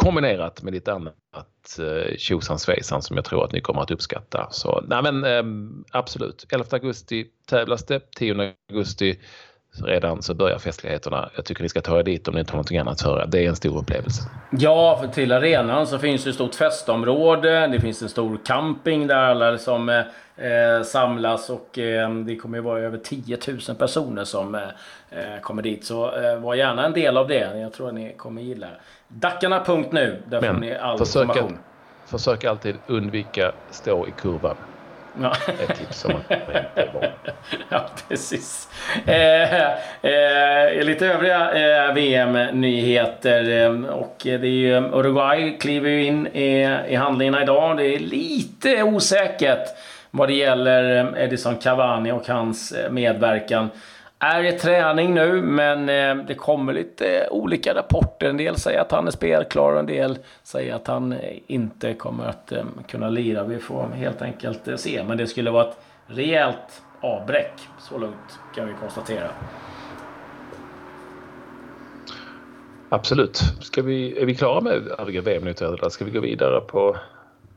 kombinerat 0.00 0.62
med 0.62 0.72
lite 0.72 0.92
annat 0.92 1.78
eh, 1.78 2.16
tjosan 2.16 2.58
svejsan 2.58 3.02
som 3.02 3.16
jag 3.16 3.24
tror 3.24 3.44
att 3.44 3.52
ni 3.52 3.60
kommer 3.60 3.82
att 3.82 3.90
uppskatta. 3.90 4.48
Så 4.50 4.84
nej 4.88 5.02
men 5.02 5.24
eh, 5.24 5.42
absolut, 5.90 6.46
11 6.52 6.66
augusti 6.70 7.26
tävlas 7.46 7.86
det, 7.86 8.10
10 8.16 8.54
augusti 8.70 9.18
redan 9.84 10.22
så 10.22 10.34
börjar 10.34 10.58
festligheterna. 10.58 11.30
Jag 11.36 11.44
tycker 11.44 11.62
ni 11.62 11.68
ska 11.68 11.80
ta 11.80 11.98
er 11.98 12.02
dit 12.02 12.28
om 12.28 12.34
ni 12.34 12.40
inte 12.40 12.52
har 12.52 12.56
någonting 12.56 12.78
annat 12.78 13.02
för 13.02 13.26
Det 13.26 13.44
är 13.44 13.48
en 13.48 13.56
stor 13.56 13.78
upplevelse. 13.78 14.22
Ja, 14.50 14.98
för 15.00 15.08
till 15.08 15.32
arenan 15.32 15.86
så 15.86 15.98
finns 15.98 16.24
det 16.24 16.30
ett 16.30 16.34
stort 16.34 16.54
festområde. 16.54 17.66
Det 17.66 17.80
finns 17.80 18.02
en 18.02 18.08
stor 18.08 18.38
camping 18.44 19.06
där 19.06 19.16
alla 19.16 19.58
som 19.58 19.88
eh, 19.88 19.98
eh 20.46 20.82
samlas 20.82 21.50
och 21.50 21.78
eh, 21.78 22.14
det 22.14 22.36
kommer 22.36 22.58
ju 22.58 22.62
vara 22.64 22.80
över 22.80 22.98
10 22.98 23.38
000 23.68 23.76
personer 23.76 24.24
som 24.24 24.54
eh, 24.54 24.60
eh, 25.10 25.40
kommer 25.40 25.62
dit. 25.62 25.84
Så 25.84 26.20
eh, 26.20 26.38
var 26.38 26.54
gärna 26.54 26.86
en 26.86 26.92
del 26.92 27.16
av 27.16 27.28
det. 27.28 27.58
Jag 27.58 27.72
tror 27.72 27.88
att 27.88 27.94
ni 27.94 28.14
kommer 28.16 28.42
gilla 28.42 28.68
Dackarna.nu. 29.08 30.22
Där 30.26 30.40
Men 30.40 30.54
får 30.54 30.60
ni 30.60 30.74
all 30.74 30.98
försök, 30.98 31.22
information. 31.22 31.58
Försök 32.06 32.44
alltid 32.44 32.76
undvika 32.86 33.52
stå 33.70 34.06
i 34.06 34.10
kurvan. 34.10 34.56
Ja. 35.20 35.32
Ett 35.68 35.78
tips 35.78 36.00
som 36.00 36.12
man 36.12 36.22
Ja, 37.68 37.86
precis. 38.08 38.68
Eh, 39.06 39.64
eh, 40.10 40.84
lite 40.84 41.06
övriga 41.06 41.52
eh, 41.52 41.94
VM-nyheter. 41.94 43.62
Eh, 43.62 43.84
och 43.84 44.16
det 44.22 44.32
är 44.32 44.44
ju, 44.44 44.76
Uruguay 44.76 45.58
kliver 45.58 45.90
ju 45.90 46.04
in 46.04 46.26
i, 46.26 46.78
i 46.88 46.94
handlingarna 46.94 47.42
idag. 47.42 47.76
Det 47.76 47.94
är 47.94 47.98
lite 47.98 48.82
osäkert 48.82 49.68
vad 50.10 50.28
det 50.28 50.34
gäller 50.34 51.14
Edison 51.18 51.56
Cavani 51.56 52.12
och 52.12 52.28
hans 52.28 52.72
eh, 52.72 52.90
medverkan 52.90 53.70
är 54.20 54.44
i 54.44 54.52
träning 54.52 55.14
nu, 55.14 55.42
men 55.42 55.88
eh, 55.88 56.24
det 56.26 56.34
kommer 56.34 56.72
lite 56.72 57.20
eh, 57.20 57.32
olika 57.32 57.74
rapporter. 57.74 58.28
En 58.28 58.36
del 58.36 58.56
säger 58.56 58.80
att 58.80 58.92
han 58.92 59.06
är 59.06 59.10
spelklar 59.10 59.72
och 59.72 59.78
en 59.78 59.86
del 59.86 60.18
säger 60.42 60.74
att 60.74 60.86
han 60.86 61.12
eh, 61.12 61.38
inte 61.46 61.94
kommer 61.94 62.24
att 62.26 62.52
kunna 62.88 63.08
lira. 63.08 63.44
Vi 63.44 63.58
får 63.58 63.82
helt 63.82 64.22
enkelt 64.22 64.80
se. 64.80 65.04
Men 65.04 65.18
det 65.18 65.26
skulle 65.26 65.50
vara 65.50 65.68
ett 65.68 65.76
rejält 66.06 66.82
avbräck. 67.00 67.52
Så 67.78 67.98
lugnt 67.98 68.38
kan 68.54 68.68
vi 68.68 68.74
konstatera. 68.80 69.28
Absolut. 72.88 73.36
Ska 73.60 73.82
vi, 73.82 74.22
är 74.22 74.26
vi 74.26 74.34
klara 74.34 74.60
med 74.60 74.88
övriga 74.98 75.20
VM-nyheter 75.20 75.66
eller 75.66 75.88
ska 75.88 76.04
vi 76.04 76.10
gå 76.10 76.20
vidare 76.20 76.60
på 76.60 76.96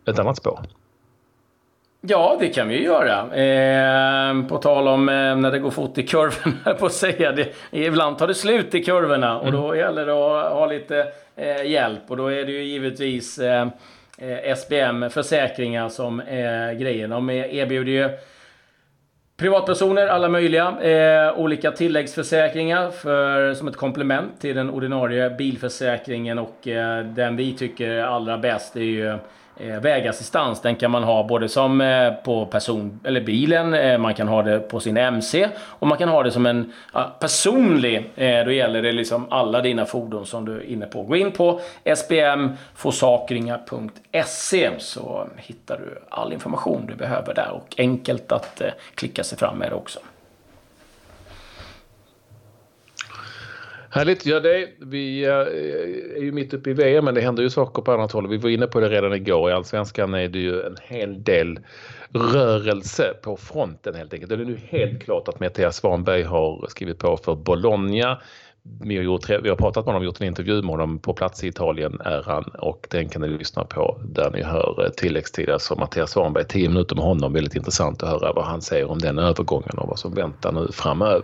ett 0.06 0.20
annat 0.20 0.38
spår? 0.38 0.60
Ja, 2.08 2.38
det 2.40 2.48
kan 2.48 2.68
vi 2.68 2.78
ju 2.78 2.84
göra. 2.84 3.36
Eh, 3.36 4.48
på 4.48 4.58
tal 4.58 4.88
om 4.88 5.10
eh, 5.10 5.36
när 5.36 5.52
det 5.52 5.60
går 5.60 5.72
fort 5.72 5.98
i 5.98 6.04
kurvorna, 6.08 6.74
på 6.80 6.86
att 6.86 6.94
säga. 6.94 7.32
Det, 7.32 7.54
ibland 7.72 8.18
tar 8.18 8.28
det 8.28 8.34
slut 8.34 8.76
i 8.76 8.84
kurvorna 8.84 9.40
och 9.40 9.52
då 9.52 9.66
mm. 9.66 9.80
gäller 9.80 10.06
det 10.06 10.12
att 10.14 10.52
ha 10.54 10.66
lite 10.66 11.08
eh, 11.36 11.66
hjälp. 11.66 12.02
Och 12.08 12.18
då 12.18 12.28
är 12.28 12.46
det 12.46 12.52
ju 12.52 12.64
givetvis 12.64 13.40
eh, 13.40 13.68
eh, 14.18 14.52
SBM 14.58 15.10
Försäkringar 15.10 15.90
som 15.90 16.22
är 16.28 16.74
grejen. 16.74 17.10
De 17.10 17.30
erbjuder 17.30 17.92
ju 17.92 18.10
privatpersoner, 19.38 20.08
alla 20.08 20.30
möjliga, 20.30 20.82
eh, 20.82 21.40
olika 21.40 21.72
tilläggsförsäkringar 21.72 22.90
för, 22.90 23.54
som 23.54 23.68
ett 23.68 23.78
komplement 23.78 24.42
till 24.42 24.56
den 24.56 24.70
ordinarie 24.70 25.30
bilförsäkringen. 25.30 26.40
Och 26.40 26.58
den 27.04 27.36
vi 27.36 27.54
tycker 27.54 27.90
är 27.90 28.04
allra 28.04 28.38
bäst 28.38 28.76
är 28.76 28.82
ju 28.82 29.18
Eh, 29.58 29.80
vägassistans. 29.80 30.62
Den 30.62 30.76
kan 30.76 30.92
man 30.92 31.04
ha 31.04 31.24
både 31.24 31.50
som 31.50 31.82
eh, 31.82 32.14
på 32.14 32.46
person 32.46 33.00
eller 33.04 33.22
bilen, 33.22 33.74
eh, 33.74 33.98
man 33.98 34.14
kan 34.14 34.28
ha 34.28 34.44
det 34.44 34.60
på 34.60 34.80
sin 34.80 34.98
MC 34.98 35.48
och 35.60 35.88
man 35.88 35.98
kan 35.98 36.10
ha 36.10 36.24
det 36.24 36.32
som 36.32 36.46
en 36.46 36.74
personlig. 37.20 38.12
Då 38.16 38.52
gäller 38.52 38.82
det 38.82 38.92
liksom 38.92 39.28
alla 39.30 39.62
dina 39.62 39.86
fordon 39.86 40.26
som 40.26 40.46
du 40.46 40.56
är 40.56 40.64
inne 40.64 40.86
på. 40.86 41.04
Gå 41.04 41.16
in 41.16 41.32
på 41.32 41.62
sbmforsakringar.se 41.96 44.70
så 44.80 45.28
hittar 45.38 45.78
du 45.78 46.02
all 46.10 46.34
information 46.34 46.86
du 46.86 46.96
behöver 46.96 47.34
där 47.34 47.52
och 47.52 47.76
enkelt 47.78 48.32
att 48.32 48.62
klicka 48.96 49.24
sig 49.24 49.38
fram 49.38 49.58
med 49.58 49.72
det 49.72 49.76
också. 49.76 50.00
Härligt. 53.96 54.26
Ja, 54.26 54.40
det, 54.40 54.70
vi 54.80 55.26
eh, 55.26 55.32
är 56.18 56.22
ju 56.22 56.32
mitt 56.32 56.54
uppe 56.54 56.70
i 56.70 56.74
VM, 56.74 57.06
men 57.06 57.16
det 57.16 57.22
händer 57.22 57.44
ju 57.44 57.50
saker 57.50 57.82
på 57.82 57.92
annat 57.92 58.12
håll. 58.12 58.28
Vi 58.28 58.38
var 58.38 58.50
inne 58.50 58.68
på 58.68 58.80
det 58.80 58.90
redan 58.90 59.14
igår. 59.14 59.50
I 59.50 59.54
Allsvenskan 59.54 60.14
är 60.14 60.28
det 60.28 60.40
ju 60.40 60.62
en 60.62 60.76
hel 60.82 61.24
del 61.24 61.60
rörelse 62.10 63.14
på 63.24 63.38
fronten 63.38 63.96
helt 63.96 64.14
enkelt. 64.14 64.30
Det 64.30 64.36
är 64.36 64.46
nu 64.46 64.60
helt 64.68 65.04
klart 65.04 65.28
att 65.28 65.40
Mattias 65.40 65.76
Svanberg 65.76 66.24
har 66.24 66.66
skrivit 66.70 66.98
på 67.00 67.18
för 67.18 67.36
Bologna. 67.36 68.22
Vi 68.84 68.96
har, 68.98 69.04
gjort, 69.04 69.30
vi 69.30 69.50
har 69.50 69.56
pratat 69.56 69.86
med 69.86 69.94
honom, 69.94 70.06
gjort 70.06 70.22
en 70.22 70.28
intervju 70.28 70.62
med 70.62 70.72
honom. 70.72 71.00
På 71.00 71.14
plats 71.14 71.44
i 71.44 71.48
Italien 71.48 72.02
är 72.06 72.24
han 72.26 72.44
och 72.44 72.88
den 72.90 73.10
kan 73.10 73.22
ni 73.22 73.28
lyssna 73.28 73.64
på 73.64 74.02
där 74.06 74.32
ni 74.32 74.44
hör 74.44 74.92
tilläggstid. 74.98 75.50
Alltså 75.50 75.76
Mattias 75.76 76.12
Svanberg, 76.12 76.46
10 76.48 76.70
minuter 76.70 76.96
med 76.96 77.06
honom. 77.06 77.34
Väldigt 77.34 77.56
intressant 77.56 78.04
att 78.04 78.10
höra 78.10 78.34
vad 78.34 78.46
han 78.46 78.62
säger 78.62 78.92
om 78.92 79.00
den 79.00 79.20
övergången 79.20 79.78
och 79.78 79.88
vad 79.88 80.00
som 80.00 80.14
väntar 80.14 80.52
nu 80.52 80.68
framöver. 80.72 81.24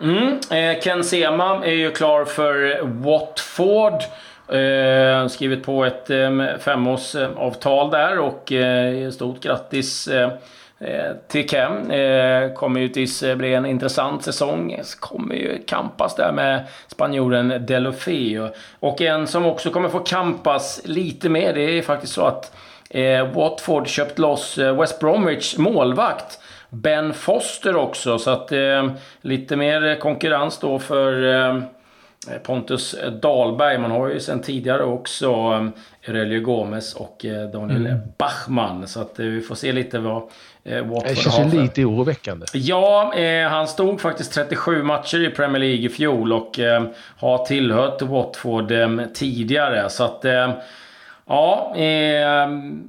Mm. 0.00 0.40
Eh, 0.50 0.80
Ken 0.80 1.04
Sema 1.04 1.64
är 1.64 1.72
ju 1.72 1.90
klar 1.90 2.24
för 2.24 2.80
Watford. 2.82 4.02
Eh, 4.48 5.28
skrivit 5.28 5.64
på 5.64 5.84
ett 5.84 6.10
eh, 6.10 6.30
femårsavtal 6.60 7.90
där 7.90 8.18
och 8.18 8.52
eh, 8.52 9.10
stort 9.10 9.40
grattis 9.40 10.08
eh, 10.08 10.30
eh, 10.78 11.12
till 11.28 11.48
Ken. 11.48 11.90
Eh, 11.90 12.52
kommer 12.52 12.80
ju 12.80 13.06
eh, 13.24 13.36
bli 13.36 13.54
en 13.54 13.66
intressant 13.66 14.24
säsong. 14.24 14.80
Kommer 15.00 15.34
ju 15.34 15.62
kampas 15.66 16.14
där 16.14 16.32
med 16.32 16.64
spanjoren 16.86 17.66
Delofeo. 17.66 18.48
Och 18.80 19.00
en 19.00 19.26
som 19.26 19.46
också 19.46 19.70
kommer 19.70 19.88
få 19.88 19.98
kampas 19.98 20.80
lite 20.84 21.28
mer, 21.28 21.54
det 21.54 21.78
är 21.78 21.82
faktiskt 21.82 22.12
så 22.12 22.26
att 22.26 22.56
Watford 23.34 23.88
köpt 23.88 24.18
loss 24.18 24.58
West 24.58 25.00
Bromwich 25.00 25.58
målvakt 25.58 26.38
Ben 26.74 27.14
Foster 27.14 27.76
också. 27.76 28.18
Så 28.18 28.30
att 28.30 28.52
eh, 28.52 28.90
lite 29.20 29.56
mer 29.56 30.00
konkurrens 30.00 30.58
då 30.58 30.78
för 30.78 31.22
eh, 31.22 31.62
Pontus 32.42 32.96
Dahlberg. 33.22 33.78
Man 33.78 33.90
har 33.90 34.08
ju 34.08 34.20
sedan 34.20 34.42
tidigare 34.42 34.84
också 34.84 35.26
eh, 35.26 35.68
Aurelio 36.08 36.40
Gomes 36.40 36.94
och 36.94 37.24
eh, 37.24 37.50
Daniel 37.50 37.86
mm. 37.86 37.98
Bachmann. 38.18 38.88
Så 38.88 39.00
att 39.00 39.18
eh, 39.18 39.26
vi 39.26 39.40
får 39.40 39.54
se 39.54 39.72
lite 39.72 39.98
vad 39.98 40.22
eh, 40.64 40.84
Watford 40.84 41.08
Det 41.08 41.16
känns 41.16 41.54
ju 41.54 41.62
lite 41.62 41.84
oroväckande. 41.84 42.46
Ja, 42.52 43.14
eh, 43.14 43.48
han 43.48 43.68
stod 43.68 44.00
faktiskt 44.00 44.32
37 44.32 44.82
matcher 44.82 45.22
i 45.22 45.30
Premier 45.30 45.60
League 45.60 45.86
i 45.86 45.88
fjol 45.88 46.32
och 46.32 46.58
eh, 46.58 46.84
har 47.16 47.44
tillhört 47.44 48.02
Watford 48.02 48.72
tidigare. 49.14 49.90
Så 49.90 50.04
att 50.04 50.24
Ja, 51.26 51.72
eh, 51.76 52.48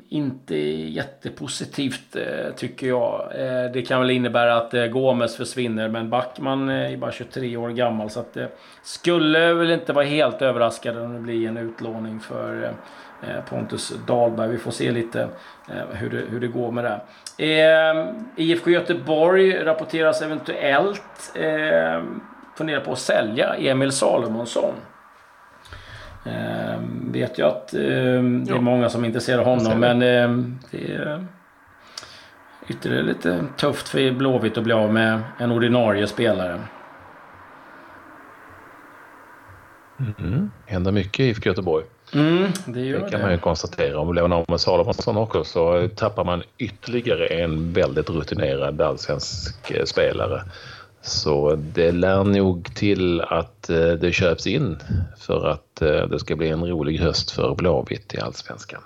inte 0.09 0.55
jättepositivt 0.55 2.15
eh, 2.15 2.53
tycker 2.55 2.87
jag. 2.87 3.31
Eh, 3.35 3.71
det 3.73 3.81
kan 3.81 4.01
väl 4.01 4.11
innebära 4.11 4.55
att 4.55 4.73
eh, 4.73 4.85
Gomes 4.85 5.37
försvinner, 5.37 5.89
men 5.89 6.09
Backman 6.09 6.69
eh, 6.69 6.93
är 6.93 6.97
bara 6.97 7.11
23 7.11 7.57
år 7.57 7.69
gammal. 7.69 8.09
Så 8.09 8.19
att 8.19 8.37
eh, 8.37 8.45
skulle 8.83 9.53
väl 9.53 9.71
inte 9.71 9.93
vara 9.93 10.05
helt 10.05 10.41
överraskande 10.41 11.01
om 11.01 11.13
det 11.13 11.19
blir 11.19 11.47
en 11.47 11.57
utlåning 11.57 12.19
för 12.19 12.63
eh, 12.63 13.29
eh 13.29 13.43
Pontus 13.49 13.93
Dahlberg. 14.07 14.49
Vi 14.49 14.57
får 14.57 14.71
se 14.71 14.91
lite 14.91 15.21
eh, 15.69 15.97
hur, 15.97 16.09
det, 16.09 16.23
hur 16.29 16.39
det 16.39 16.47
går 16.47 16.71
med 16.71 16.83
det. 16.83 17.01
Ehm, 17.45 18.07
IFK 18.35 18.69
Göteborg 18.69 19.63
rapporteras 19.63 20.21
eventuellt 20.21 21.31
eh, 21.35 22.03
fundera 22.57 22.79
på 22.79 22.91
att 22.91 22.99
sälja 22.99 23.55
Emil 23.55 23.91
Salomonsson. 23.91 24.73
Eh, 26.25 26.79
vet 27.11 27.37
jag 27.37 27.47
att 27.47 27.73
eh, 27.73 27.79
det 27.79 28.51
är 28.51 28.61
många 28.61 28.89
som 28.89 29.03
är 29.03 29.07
intresserade 29.07 29.41
av 29.41 29.47
honom. 29.47 29.79
Men 29.79 30.01
eh, 30.01 30.45
det 30.71 30.93
är 30.93 31.25
ytterligare 32.67 33.03
lite 33.03 33.45
tufft 33.57 33.87
för 33.87 34.11
Blåvitt 34.11 34.57
att 34.57 34.63
bli 34.63 34.73
av 34.73 34.93
med 34.93 35.21
en 35.39 35.51
ordinarie 35.51 36.07
spelare. 36.07 36.59
Mm. 40.19 40.51
Händer 40.65 40.91
mycket 40.91 41.19
i 41.19 41.23
IFK 41.23 41.49
Göteborg. 41.49 41.85
Mm, 42.13 42.51
det, 42.65 42.79
gör 42.81 42.99
det 42.99 43.09
kan 43.09 43.19
det. 43.19 43.25
man 43.25 43.31
ju 43.31 43.37
konstatera. 43.37 43.99
Om 43.99 44.07
vi 44.07 44.13
lämnar 44.13 44.37
av 44.37 44.45
med 44.47 44.59
Salomonsson 44.59 45.17
också 45.17 45.43
så 45.43 45.89
tappar 45.95 46.23
man 46.23 46.43
ytterligare 46.57 47.27
en 47.27 47.73
väldigt 47.73 48.09
rutinerad 48.09 48.81
allsvensk 48.81 49.87
spelare. 49.87 50.41
Så 51.05 51.55
det 51.55 51.91
lär 51.91 52.23
nog 52.23 52.75
till 52.75 53.21
att 53.21 53.69
eh, 53.69 53.87
det 53.87 54.11
köps 54.11 54.47
in 54.47 54.77
för 55.19 55.47
att 55.47 55.81
eh, 55.81 56.07
det 56.07 56.19
ska 56.19 56.35
bli 56.35 56.49
en 56.49 56.67
rolig 56.67 56.99
höst 56.99 57.31
för 57.31 57.55
Blåvitt 57.55 58.13
i 58.13 58.19
Allsvenskan. 58.19 58.81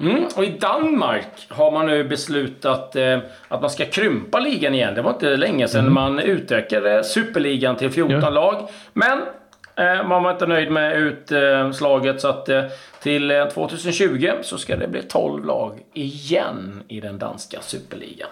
Mm, 0.00 0.24
och 0.36 0.44
i 0.44 0.58
Danmark 0.60 1.26
har 1.48 1.70
man 1.70 1.86
nu 1.86 2.04
beslutat 2.04 2.96
eh, 2.96 3.18
att 3.48 3.60
man 3.60 3.70
ska 3.70 3.84
krympa 3.84 4.40
ligan 4.40 4.74
igen. 4.74 4.94
Det 4.94 5.02
var 5.02 5.10
inte 5.10 5.36
länge 5.36 5.68
sedan 5.68 5.80
mm. 5.80 5.94
man 5.94 6.18
utökade 6.18 7.04
superligan 7.04 7.76
till 7.76 7.90
14 7.90 8.20
ja. 8.20 8.30
lag. 8.30 8.68
Men 8.92 9.22
eh, 9.76 10.06
man 10.08 10.22
var 10.22 10.30
inte 10.30 10.46
nöjd 10.46 10.70
med 10.70 10.96
utslaget 10.96 12.20
så 12.20 12.28
att 12.28 12.48
eh, 12.48 12.64
till 13.02 13.46
2020 13.54 14.30
så 14.42 14.58
ska 14.58 14.76
det 14.76 14.88
bli 14.88 15.02
12 15.02 15.44
lag 15.44 15.80
igen 15.92 16.82
i 16.88 17.00
den 17.00 17.18
danska 17.18 17.60
superligan. 17.60 18.30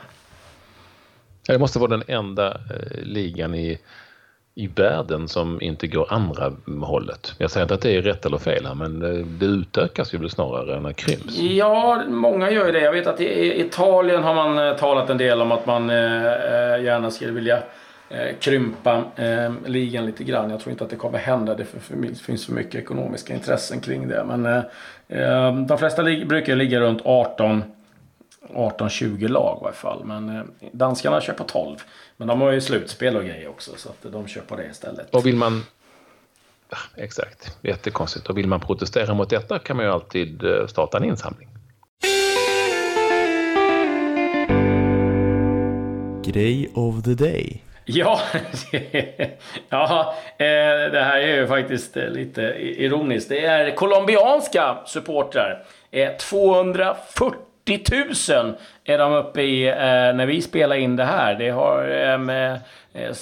Det 1.47 1.59
måste 1.59 1.79
vara 1.79 1.91
den 1.91 2.03
enda 2.07 2.49
eh, 2.51 3.03
ligan 3.03 3.55
i, 3.55 3.79
i 4.55 4.67
världen 4.67 5.29
som 5.29 5.63
inte 5.63 5.87
går 5.87 6.13
andra 6.13 6.53
hållet. 6.83 7.35
Jag 7.39 7.51
säger 7.51 7.65
inte 7.65 7.75
att 7.75 7.81
det 7.81 7.97
är 7.97 8.03
rätt 8.03 8.27
eller 8.27 8.39
fel 8.39 8.67
här, 8.67 8.75
men 8.75 9.03
eh, 9.03 9.27
det, 9.27 9.47
utökas 9.47 10.15
ju 10.15 10.29
snarare 10.29 10.77
än 10.77 10.83
det 10.83 10.93
krymps. 10.93 11.39
Ja, 11.39 12.03
många 12.09 12.51
gör 12.51 12.67
ju 12.67 12.73
det. 12.73 12.81
Jag 12.81 12.93
vet 12.93 13.07
att 13.07 13.21
i 13.21 13.61
Italien 13.61 14.23
har 14.23 14.35
man 14.35 14.69
eh, 14.69 14.77
talat 14.77 15.11
en 15.11 15.19
del 15.19 15.41
om 15.41 15.53
att 15.53 15.67
man 15.67 15.89
gärna 15.89 17.11
skulle 17.11 17.33
vilja 17.33 17.63
krympa 18.41 19.05
eh, 19.17 19.53
ligan 19.67 20.07
lite 20.07 20.25
grann. 20.25 20.51
Jag 20.51 20.61
tror 20.61 20.71
inte 20.71 20.85
att 20.85 20.91
det 20.91 20.97
kommer 20.97 21.19
hända. 21.19 21.55
Det, 21.55 21.65
för, 21.65 21.81
för, 21.81 22.15
finns 22.15 22.47
för 22.47 22.53
mycket 22.53 22.75
ekonomiska 22.75 23.35
intressen 23.35 23.81
kring 23.81 24.09
det. 24.09 24.25
Men 24.25 24.47
eh, 25.09 25.67
de 25.67 25.79
flesta 25.79 26.03
brukar 26.03 26.57
ligga 26.57 26.81
runt 26.81 27.03
18 27.05 27.65
18-20 28.49 29.29
lag 29.29 29.59
i 29.61 29.63
varje 29.63 29.77
fall. 29.77 30.05
Men 30.05 30.37
eh, 30.37 30.43
danskarna 30.73 31.21
kör 31.21 31.33
på 31.33 31.45
12. 31.45 31.77
Men 32.17 32.29
de 32.29 32.41
har 32.41 32.51
ju 32.51 32.61
slutspel 32.61 33.17
och 33.17 33.25
grejer 33.25 33.49
också 33.49 33.71
så 33.77 33.89
att 33.89 34.13
de 34.13 34.29
kör 34.29 34.41
på 34.41 34.57
det 34.57 34.67
istället. 34.67 35.15
Och 35.15 35.27
vill 35.27 35.37
man... 35.37 35.65
exakt, 36.97 37.59
jättekonstigt. 37.63 38.27
Och 38.27 38.39
vill 38.39 38.47
man 38.47 38.61
protestera 38.61 39.15
mot 39.15 39.31
detta 39.31 39.59
kan 39.59 39.77
man 39.77 39.87
ju 39.87 39.93
alltid 39.93 40.45
eh, 40.45 40.67
starta 40.67 40.97
en 40.99 41.05
insamling. 41.05 41.49
Grej 46.25 46.71
of 46.75 47.03
the 47.03 47.15
day. 47.15 47.63
Ja, 47.85 48.21
ja 49.69 50.15
eh, 50.39 50.47
det 50.93 51.03
här 51.05 51.21
är 51.21 51.37
ju 51.37 51.47
faktiskt 51.47 51.97
lite 51.97 52.43
ironiskt. 52.59 53.29
Det 53.29 53.45
är 53.45 53.75
colombianska 53.75 54.79
supportrar. 54.87 55.65
240 56.19 57.52
40 57.67 58.35
000 58.43 58.55
är 58.85 58.99
de 58.99 59.13
uppe 59.13 59.43
i 59.43 59.69
eh, 59.69 59.75
när 60.15 60.27
vi 60.27 60.43
spelar 60.43 60.77
in 60.77 60.97
det 60.97 61.05
här. 61.05 61.35
Det 61.35 61.51
har 61.51 61.89
ehm, 61.89 62.31
eh, 62.31 62.53
eh, 62.93 63.13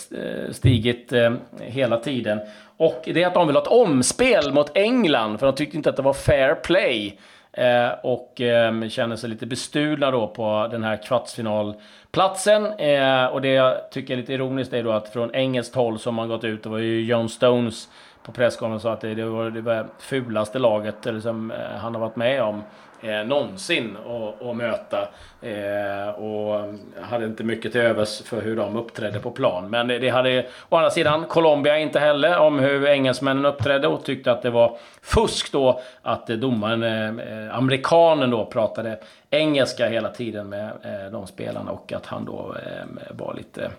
stigit 0.50 1.12
eh, 1.12 1.32
hela 1.60 1.96
tiden. 1.96 2.40
Och 2.76 3.02
det 3.04 3.22
är 3.22 3.26
att 3.26 3.34
de 3.34 3.46
vill 3.46 3.56
ha 3.56 3.62
ett 3.62 3.68
omspel 3.68 4.52
mot 4.52 4.76
England, 4.76 5.38
för 5.38 5.46
de 5.46 5.54
tyckte 5.54 5.76
inte 5.76 5.90
att 5.90 5.96
det 5.96 6.02
var 6.02 6.12
fair 6.12 6.54
play. 6.54 7.18
Eh, 7.52 7.88
och 8.02 8.40
ehm, 8.40 8.90
känner 8.90 9.16
sig 9.16 9.30
lite 9.30 9.46
bestulna 9.46 10.10
då 10.10 10.26
på 10.26 10.68
den 10.70 10.84
här 10.84 11.02
kvartsfinal... 11.02 11.74
Platsen, 12.12 12.66
Eh, 12.66 13.26
och 13.26 13.40
det 13.40 13.48
jag 13.48 13.90
tycker 13.90 14.14
är 14.14 14.18
lite 14.18 14.32
ironiskt 14.32 14.72
är 14.72 14.82
då 14.82 14.92
att 14.92 15.08
från 15.08 15.34
engelskt 15.34 15.74
håll 15.74 15.98
som 15.98 16.18
har 16.18 16.26
gått 16.26 16.44
ut, 16.44 16.62
det 16.62 16.68
var 16.68 16.78
ju 16.78 17.04
John 17.04 17.28
Stones 17.28 17.88
på 18.22 18.32
presskonferensen 18.32 18.90
sa 18.90 18.92
att 18.92 19.00
det, 19.00 19.14
det, 19.14 19.24
var 19.24 19.50
det 19.50 19.86
fulaste 19.98 20.58
laget 20.58 21.06
eller 21.06 21.20
som 21.20 21.50
eh, 21.50 21.56
han 21.80 21.94
har 21.94 22.00
varit 22.00 22.16
med 22.16 22.42
om 22.42 22.62
eh, 23.02 23.24
någonsin 23.26 23.96
att, 24.06 24.46
att 24.46 24.56
möta. 24.56 25.08
Eh, 25.42 26.08
och 26.08 26.74
hade 27.02 27.24
inte 27.24 27.44
mycket 27.44 27.72
till 27.72 27.80
övers 27.80 28.22
för 28.22 28.42
hur 28.42 28.56
de 28.56 28.76
uppträdde 28.76 29.18
på 29.18 29.30
plan. 29.30 29.70
Men 29.70 29.88
det 29.88 30.08
hade 30.08 30.46
å 30.68 30.76
andra 30.76 30.90
sidan 30.90 31.24
Colombia 31.24 31.78
inte 31.78 32.00
heller 32.00 32.38
om 32.38 32.58
hur 32.58 32.86
engelsmännen 32.86 33.46
uppträdde 33.46 33.88
och 33.88 34.04
tyckte 34.04 34.32
att 34.32 34.42
det 34.42 34.50
var 34.50 34.78
fusk 35.02 35.52
då 35.52 35.80
att 36.02 36.30
eh, 36.30 36.36
domaren, 36.36 36.82
eh, 36.82 37.46
eh, 37.46 37.56
amerikanen 37.56 38.30
då, 38.30 38.46
pratade 38.46 38.98
engelska 39.30 39.88
hela 39.88 40.08
tiden 40.08 40.48
med 40.48 40.66
eh, 40.66 41.12
de 41.12 41.26
spelarna 41.26 41.70
och 41.70 41.92
att 42.00 42.06
han 42.06 42.24
då 42.24 42.56
eh, 42.66 43.14
var 43.16 43.34
lite 43.34 43.70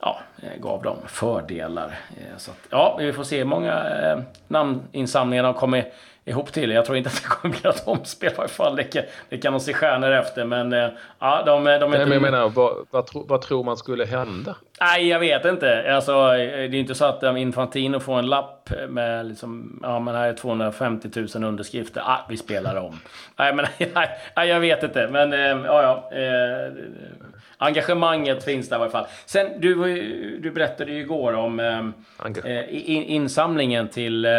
ja, 0.00 0.20
eh, 0.42 0.60
gav 0.60 0.82
dem 0.82 0.96
fördelar. 1.06 1.98
Eh, 2.16 2.36
så 2.36 2.50
att, 2.50 2.58
ja, 2.70 2.96
vi 2.98 3.12
får 3.12 3.24
se 3.24 3.38
hur 3.38 3.44
många 3.44 3.88
eh, 3.88 4.18
namninsamlingar 4.48 5.42
de 5.42 5.54
kommer 5.54 5.84
ihop 6.24 6.52
till. 6.52 6.70
Jag 6.70 6.84
tror 6.84 6.98
inte 6.98 7.10
att 7.10 7.22
det 7.22 7.28
kommer 7.28 7.54
bli 7.54 7.60
något 7.64 7.82
omspel 7.86 8.32
i 8.32 8.36
alla 8.36 8.48
fall. 8.48 8.76
Det 8.76 8.84
kan, 8.84 9.02
det 9.28 9.38
kan 9.38 9.52
de 9.52 9.60
se 9.60 9.74
stjärnor 9.74 10.10
efter. 10.10 10.44
Men 10.44 10.72
eh, 10.72 10.88
ja, 11.18 11.42
de, 11.46 11.64
de 11.64 11.66
är 11.66 11.78
Nej, 11.78 11.98
men 11.98 12.12
jag 12.12 12.22
menar, 12.22 12.48
vad, 12.48 12.86
vad, 12.90 13.06
tro, 13.06 13.26
vad, 13.26 13.42
tror 13.42 13.64
man 13.64 13.76
skulle 13.76 14.04
hända? 14.04 14.56
Nej, 14.80 15.08
jag 15.08 15.20
vet 15.20 15.44
inte. 15.44 15.94
Alltså, 15.94 16.26
det 16.32 16.64
är 16.64 16.74
inte 16.74 16.94
så 16.94 17.04
att 17.04 17.22
Infantino 17.22 18.00
får 18.00 18.18
en 18.18 18.26
lapp 18.26 18.70
med 18.88 19.26
liksom, 19.26 19.80
ja 19.82 20.00
men 20.00 20.14
här 20.14 20.28
är 20.28 20.34
250 20.34 21.08
000 21.34 21.44
underskrifter. 21.44 22.02
Ah, 22.04 22.26
vi 22.28 22.36
spelar 22.36 22.76
om. 22.76 23.00
Nej, 23.36 23.54
men 23.54 23.66
nej, 24.36 24.48
jag 24.48 24.60
vet 24.60 24.82
inte. 24.82 25.08
Men 25.10 25.32
eh, 25.32 25.66
ja, 25.66 25.82
ja. 25.82 26.10
Engagemanget 27.62 28.44
finns 28.44 28.68
där 28.68 28.76
i 28.76 28.80
alla 28.80 28.90
fall. 28.90 29.06
Sen, 29.26 29.60
du, 29.60 29.74
du 30.42 30.50
berättade 30.50 30.92
ju 30.92 31.00
igår 31.00 31.32
om 31.32 31.60
eh, 31.60 32.52
eh 32.52 32.64
insamlingen 33.12 33.88
till 33.88 34.24
eh, 34.24 34.32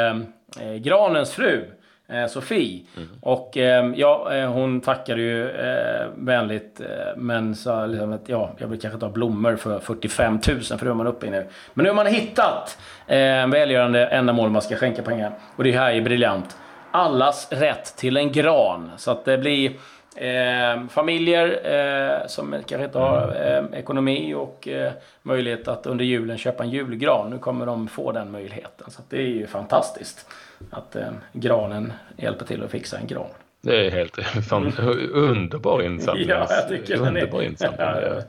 eh, 0.60 0.76
Granens 0.76 1.32
fru. 1.32 1.66
Eh, 2.10 2.28
Sofie. 2.28 2.82
Mm. 2.98 3.10
Och 3.22 3.58
ja, 3.96 4.46
hon 4.46 4.82
tackade 4.82 5.22
ju 5.22 5.50
eh, 5.50 6.08
vänligt 6.16 6.82
men 7.16 7.56
sa 7.56 7.86
liksom 7.86 8.14
att 8.14 8.30
ja, 8.30 8.52
jag 8.58 8.68
vill 8.68 8.82
kanske 8.82 9.00
ta 9.00 9.10
blommor 9.10 9.56
för 9.56 9.80
45 9.80 10.34
000 10.34 10.62
för 10.62 10.86
det 10.86 10.92
är 10.92 10.94
man 10.94 11.08
uppe 11.08 11.28
i 11.28 11.30
nu. 11.30 11.48
Men 11.74 11.84
nu 11.84 11.90
har 11.90 11.96
man 11.96 12.08
hittat 12.08 12.78
eh, 13.08 13.48
välgörande 13.48 14.06
ändamål 14.06 14.50
man 14.50 14.62
ska 14.62 14.76
skänka 14.76 15.02
pengar. 15.02 15.32
Och 15.56 15.64
det 15.64 15.72
här 15.72 15.92
är 15.92 16.02
briljant. 16.02 16.58
Allas 16.92 17.52
rätt 17.52 17.98
till 17.98 18.18
en 18.18 18.32
gran. 18.32 18.92
Så 18.98 19.12
att 19.12 19.26
det 19.26 19.38
blir 19.38 19.72
Eh, 20.16 20.88
familjer 20.90 21.60
eh, 21.64 22.28
som 22.28 22.52
kanske 22.52 22.86
inte 22.86 23.00
har 23.00 23.36
eh, 23.46 23.80
ekonomi 23.80 24.34
och 24.34 24.68
eh, 24.68 24.92
möjlighet 25.22 25.68
att 25.68 25.86
under 25.86 26.06
julen 26.06 26.38
köpa 26.38 26.64
en 26.64 26.70
julgran. 26.70 27.30
Nu 27.30 27.38
kommer 27.38 27.66
de 27.66 27.88
få 27.88 28.12
den 28.12 28.32
möjligheten. 28.32 28.92
Så 28.92 29.02
det 29.10 29.18
är 29.18 29.28
ju 29.28 29.48
fantastiskt 29.48 30.28
att 30.72 30.96
eh, 30.96 31.04
granen 31.34 31.94
hjälper 32.18 32.46
till 32.46 32.64
att 32.64 32.72
fixa 32.72 32.98
en 32.98 33.08
gran. 33.08 33.26
Det 33.62 33.86
är 33.88 33.92
helt 33.92 34.16
fan, 34.50 34.74
underbar 35.14 35.82
insamling. 35.82 36.30
ja, 36.30 36.48
jag 36.50 36.68
tycker 36.70 37.02
underbar 37.08 37.42
insamling. 37.42 37.80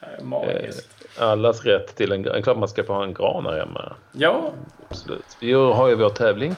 Ja, 0.00 0.06
magiskt. 0.24 0.88
Eh, 1.18 1.28
allas 1.28 1.64
rätt 1.64 1.96
till 1.96 2.12
en 2.12 2.22
gran. 2.22 2.42
Klart 2.42 2.58
man 2.58 2.68
ska 2.68 2.84
få 2.84 2.92
ha 2.92 3.02
en 3.04 3.14
gran 3.14 3.46
här 3.46 3.58
hemma. 3.58 3.92
Ja. 4.12 4.50
Absolut. 4.88 5.36
Vi 5.40 5.52
har 5.52 5.88
ju 5.88 5.94
vår 5.94 6.10
tävling 6.10 6.54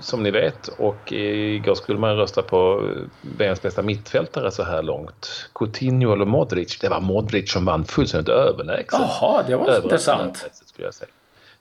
som 0.00 0.22
ni 0.22 0.30
vet. 0.30 0.68
Och 0.68 1.12
igår 1.12 1.74
skulle 1.74 1.98
man 1.98 2.16
rösta 2.16 2.42
på 2.42 2.90
VMs 3.20 3.62
bästa 3.62 3.82
mittfältare 3.82 4.50
så 4.50 4.62
här 4.62 4.82
långt. 4.82 5.48
Coutinho 5.54 6.12
eller 6.12 6.24
Modric. 6.24 6.78
Det 6.78 6.88
var 6.88 7.00
Modric 7.00 7.52
som 7.52 7.64
vann 7.64 7.84
fullständigt 7.84 8.28
överlägset. 8.28 9.00
Jaha, 9.00 9.42
det 9.46 9.56
var 9.56 9.76
intressant. 9.76 10.50
Skulle 10.64 10.86
jag 10.86 10.94
säga. 10.94 11.08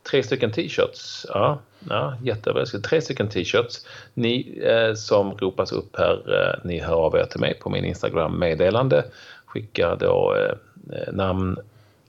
Tre 0.04 0.24
stycken 0.24 0.52
t-shirts. 0.52 1.26
Ja, 1.30 1.60
ja 1.90 2.18
jätteöverraskande. 2.24 2.88
Tre 2.88 3.02
stycken 3.02 3.30
t-shirts. 3.30 3.86
Ni 4.14 4.62
eh, 4.64 4.94
som 4.94 5.38
ropas 5.38 5.72
upp 5.72 5.98
här, 5.98 6.14
eh, 6.14 6.60
ni 6.64 6.80
hör 6.80 6.96
av 6.96 7.16
er 7.16 7.26
till 7.26 7.40
mig 7.40 7.60
på 7.60 7.70
min 7.70 7.86
Instagram-meddelande. 7.86 9.06
Skickar 9.46 9.96
då 9.96 10.36
eh, 10.36 11.14
namn 11.14 11.58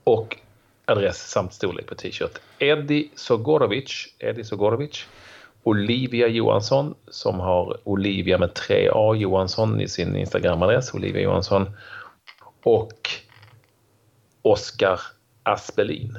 och 0.03 0.37
adress 0.85 1.29
samt 1.29 1.53
storlek 1.53 1.85
på 1.85 1.95
t-shirt. 1.95 2.39
Eddie 2.59 3.09
Sogorovic, 3.15 4.07
Eddie 4.19 4.43
Sogorovic 4.43 5.05
Olivia 5.65 6.27
Johansson 6.27 6.95
som 7.07 7.39
har 7.39 7.77
Olivia 7.83 8.37
med 8.37 8.49
3A 8.49 9.15
Johansson 9.15 9.81
i 9.81 9.87
sin 9.87 10.15
Instagramadress, 10.15 10.93
Olivia 10.93 11.21
Johansson. 11.21 11.69
Och 12.63 13.09
Oskar 14.41 14.99
Aspelin. 15.43 16.17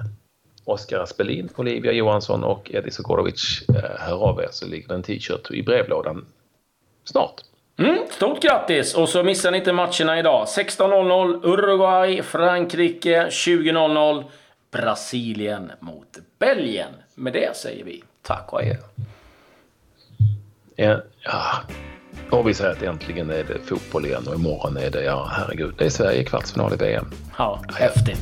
Oskar 0.65 1.01
Aspelin, 1.01 1.49
Olivia 1.57 1.93
Johansson 1.93 2.45
och 2.45 2.71
Eddie 2.75 2.91
Sokorovic. 2.91 3.63
Eh, 3.69 3.91
hör 3.99 4.23
av 4.23 4.41
er 4.41 4.49
så 4.51 4.67
ligger 4.67 4.89
det 4.89 4.95
en 4.95 5.03
t-shirt 5.03 5.51
i 5.51 5.63
brevlådan 5.63 6.27
snart. 7.05 7.35
Mm, 7.79 7.99
stort 8.11 8.43
grattis! 8.43 8.95
Och 8.95 9.09
så 9.09 9.23
missar 9.23 9.51
ni 9.51 9.59
inte 9.59 9.73
matcherna 9.73 10.19
idag. 10.19 10.47
16.00 10.47 11.41
Uruguay, 11.45 12.23
Frankrike. 12.23 13.27
20.00 13.31 14.25
Brasilien 14.71 15.73
mot 15.81 16.19
Belgien. 16.39 16.93
Med 17.15 17.33
det 17.33 17.57
säger 17.57 17.85
vi 17.85 18.03
tack 18.23 18.53
och 18.53 18.61
adjö. 18.61 18.75
Ja, 20.77 21.03
och 22.31 22.49
vi 22.49 22.55
säger 22.55 22.73
att 22.73 22.83
äntligen 22.83 23.31
är 23.31 23.45
det 23.45 23.59
fotboll 23.65 24.07
igen 24.07 24.29
och 24.29 24.35
imorgon 24.35 24.77
är 24.77 24.91
det, 24.91 25.05
ja 25.05 25.31
herregud, 25.33 25.75
det 25.79 25.85
är 25.85 25.91
Sverige 25.91 26.21
i 26.21 26.25
kvartsfinal 26.25 26.73
i 26.73 26.77
VM. 26.77 27.11
Ja, 27.39 27.63
häftigt. 27.75 28.21